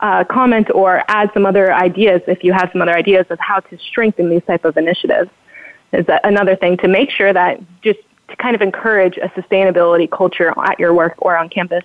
[0.00, 3.60] uh, comment or add some other ideas if you have some other ideas of how
[3.60, 5.30] to strengthen these type of initiatives
[5.92, 10.52] is another thing to make sure that just to kind of encourage a sustainability culture
[10.64, 11.84] at your work or on campus.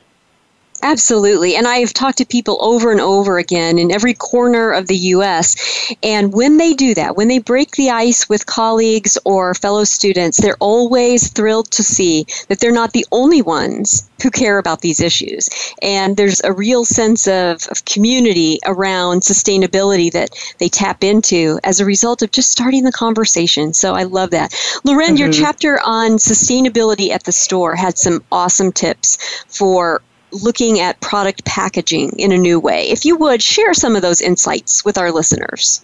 [0.83, 1.55] Absolutely.
[1.55, 5.93] And I've talked to people over and over again in every corner of the U.S.
[6.01, 10.41] And when they do that, when they break the ice with colleagues or fellow students,
[10.41, 14.99] they're always thrilled to see that they're not the only ones who care about these
[14.99, 15.49] issues.
[15.81, 20.29] And there's a real sense of, of community around sustainability that
[20.59, 23.73] they tap into as a result of just starting the conversation.
[23.73, 24.53] So I love that.
[24.83, 25.17] Lauren, mm-hmm.
[25.17, 30.01] your chapter on sustainability at the store had some awesome tips for
[30.31, 32.89] looking at product packaging in a new way.
[32.89, 35.83] If you would share some of those insights with our listeners.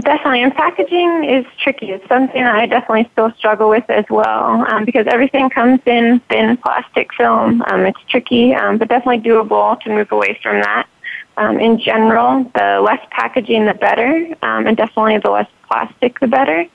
[0.00, 1.90] Definitely, and packaging is tricky.
[1.92, 6.56] It's something I definitely still struggle with as well um, because everything comes in thin
[6.56, 7.62] plastic film.
[7.68, 10.88] Um, it's tricky, um, but definitely doable to move away from that.
[11.36, 16.26] Um, in general, the less packaging, the better, um, and definitely the less plastic, the
[16.26, 16.66] better.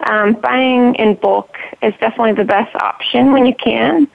[0.00, 4.08] Um, buying in bulk is definitely the best option when you can.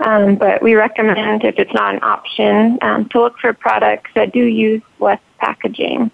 [0.00, 4.32] Um, but we recommend, if it's not an option, um, to look for products that
[4.32, 6.10] do use less packaging.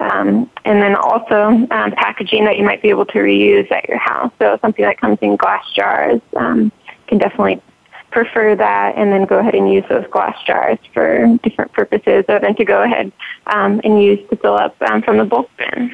[0.00, 3.98] Um, and then also um, packaging that you might be able to reuse at your
[3.98, 4.32] house.
[4.38, 6.72] So something that comes in glass jars um,
[7.06, 7.62] can definitely
[8.10, 12.38] prefer that and then go ahead and use those glass jars for different purposes or
[12.40, 13.10] then to go ahead
[13.46, 15.90] um, and use to fill up from the bulk bin.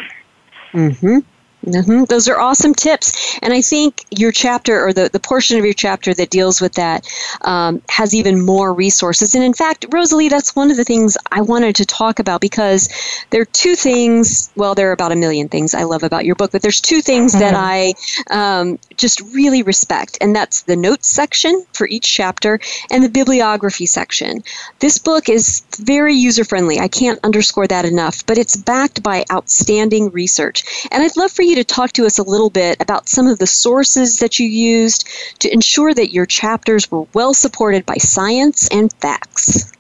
[0.73, 1.19] Mm-hmm.
[1.73, 2.05] Mm-hmm.
[2.05, 3.39] Those are awesome tips.
[3.43, 6.75] And I think your chapter, or the, the portion of your chapter that deals with
[6.75, 7.07] that,
[7.43, 9.35] um, has even more resources.
[9.35, 12.89] And in fact, Rosaly, that's one of the things I wanted to talk about because
[13.31, 16.35] there are two things, well, there are about a million things I love about your
[16.35, 17.41] book, but there's two things mm-hmm.
[17.41, 17.95] that I
[18.31, 20.19] um, just really respect.
[20.21, 22.61] And that's the notes section for each chapter
[22.91, 24.43] and the bibliography section.
[24.81, 26.79] This book is very user friendly.
[26.79, 30.87] I can't underscore that enough, but it's backed by outstanding research.
[30.91, 33.39] And I'd love for you to talk to us a little bit about some of
[33.39, 35.07] the sources that you used
[35.41, 39.73] to ensure that your chapters were well supported by science and facts.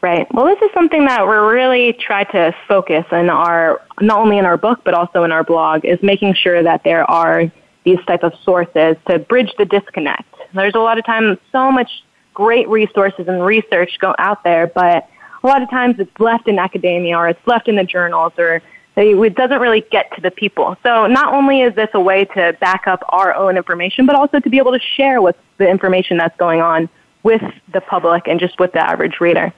[0.00, 0.26] Right.
[0.34, 4.44] Well, this is something that we're really trying to focus in our, not only in
[4.44, 7.52] our book, but also in our blog, is making sure that there are
[7.84, 10.34] these type of sources to bridge the disconnect.
[10.54, 12.02] There's a lot of times so much
[12.34, 15.08] great resources and research go out there, but
[15.42, 18.62] a lot of times it's left in academia or it's left in the journals or
[18.96, 20.76] it doesn't really get to the people.
[20.82, 24.38] So not only is this a way to back up our own information, but also
[24.40, 26.88] to be able to share with the information that's going on
[27.22, 29.52] with the public and just with the average reader.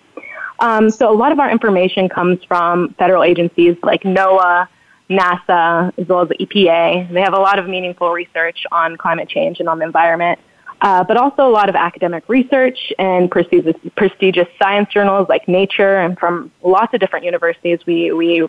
[0.61, 4.69] Um, so a lot of our information comes from federal agencies like NOAA,
[5.11, 7.13] NASA, as well as the EPA.
[7.13, 10.39] They have a lot of meaningful research on climate change and on the environment.
[10.81, 15.97] Uh, but also a lot of academic research and prestigious, prestigious science journals like Nature,
[15.97, 18.47] and from lots of different universities, we, we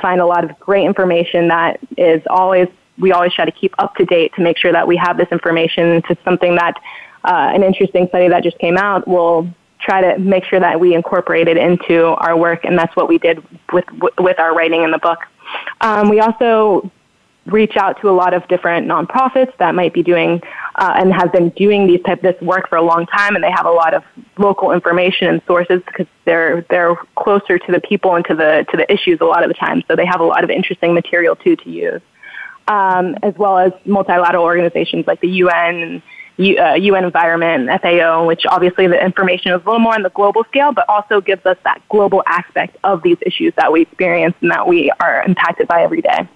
[0.00, 2.68] find a lot of great information that is always
[2.98, 5.28] we always try to keep up to date to make sure that we have this
[5.32, 6.74] information to something that
[7.24, 9.06] uh, an interesting study that just came out.
[9.08, 9.48] Will
[9.80, 13.18] try to make sure that we incorporate it into our work and that's what we
[13.18, 13.84] did with
[14.18, 15.20] with our writing in the book.
[15.80, 16.90] Um, we also
[17.46, 20.42] reach out to a lot of different nonprofits that might be doing
[20.80, 23.50] uh, and have been doing these type this work for a long time, and they
[23.50, 24.02] have a lot of
[24.38, 28.78] local information and sources because they're they're closer to the people and to the to
[28.78, 29.82] the issues a lot of the time.
[29.86, 32.00] So they have a lot of interesting material too to use,
[32.66, 36.02] um, as well as multilateral organizations like the UN.
[36.38, 40.42] Uh, UN Environment FAO, which obviously the information is a little more on the global
[40.44, 44.50] scale, but also gives us that global aspect of these issues that we experience and
[44.50, 46.26] that we are impacted by every day.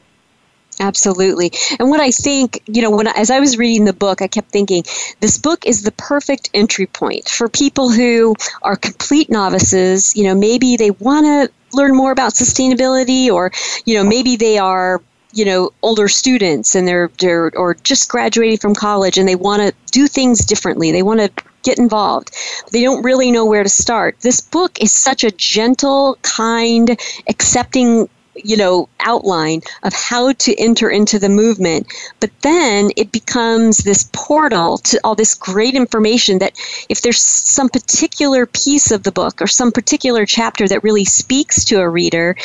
[0.81, 1.53] Absolutely.
[1.79, 4.51] And what I think, you know, when as I was reading the book, I kept
[4.51, 4.85] thinking
[5.21, 10.35] this book is the perfect entry point for people who are complete novices, you know,
[10.35, 13.53] maybe they want to learn more about sustainability or,
[13.85, 15.01] you know, maybe they are
[15.33, 19.61] you know older students and they're, they're or just graduating from college and they want
[19.61, 20.93] to do things differently.
[20.93, 22.31] They want to get involved.
[22.71, 24.17] They don't really know where to start.
[24.21, 26.97] This book is such a gentle kind
[27.29, 31.87] accepting you know outline of how to enter into the movement.
[32.21, 36.59] But then it becomes this portal to all this great information that
[36.89, 41.65] if there's some particular piece of the book or some particular chapter that really speaks
[41.67, 42.37] to a reader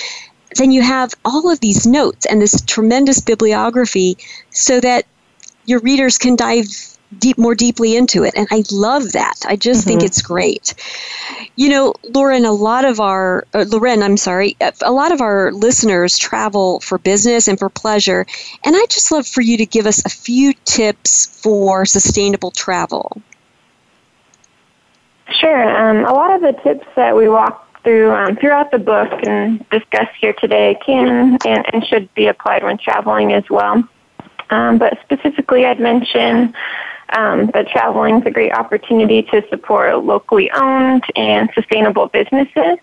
[0.55, 4.17] then you have all of these notes and this tremendous bibliography
[4.49, 5.05] so that
[5.65, 6.65] your readers can dive
[7.17, 8.33] deep more deeply into it.
[8.35, 9.35] And i love that.
[9.47, 9.89] I just mm-hmm.
[9.89, 10.73] think it's great.
[11.55, 15.51] You know lauren a lot of our uh, loren i'm sorry a lot of our
[15.51, 18.25] listeners travel for business and for pleasure.
[18.65, 23.21] And i just love for you to give us a few tips for sustainable travel.
[25.31, 25.69] Sure.
[25.69, 29.67] Um, a lot of the tips that we walk through um, throughout the book and
[29.69, 33.87] discuss here today can and, and should be applied when traveling as well.
[34.51, 36.55] Um, but specifically i'd mention
[37.13, 42.77] um, but traveling is a great opportunity to support locally owned and sustainable businesses.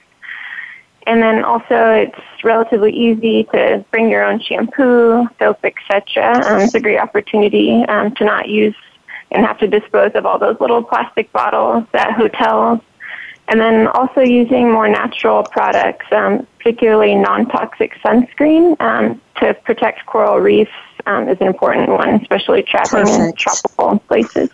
[1.06, 6.44] And then also, it's relatively easy to bring your own shampoo, soap, etc.
[6.44, 8.74] Um, it's a great opportunity um, to not use
[9.30, 12.80] and have to dispose of all those little plastic bottles at hotels.
[13.48, 20.38] And then also using more natural products, um, particularly non-toxic sunscreen um, to protect coral
[20.38, 20.72] reefs
[21.06, 23.28] um, is an important one, especially traveling Perfect.
[23.28, 24.50] in tropical places.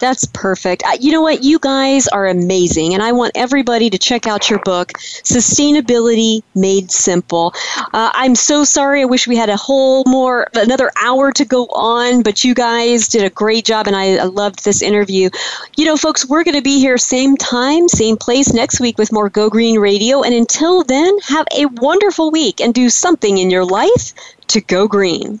[0.00, 0.84] That's perfect.
[0.84, 1.42] Uh, you know what?
[1.42, 6.90] You guys are amazing, and I want everybody to check out your book, Sustainability Made
[6.90, 7.52] Simple.
[7.92, 9.02] Uh, I'm so sorry.
[9.02, 13.08] I wish we had a whole more, another hour to go on, but you guys
[13.08, 15.30] did a great job, and I, I loved this interview.
[15.76, 19.12] You know, folks, we're going to be here same time, same place next week with
[19.12, 23.50] more Go Green Radio, and until then, have a wonderful week and do something in
[23.50, 24.14] your life
[24.48, 25.40] to go green.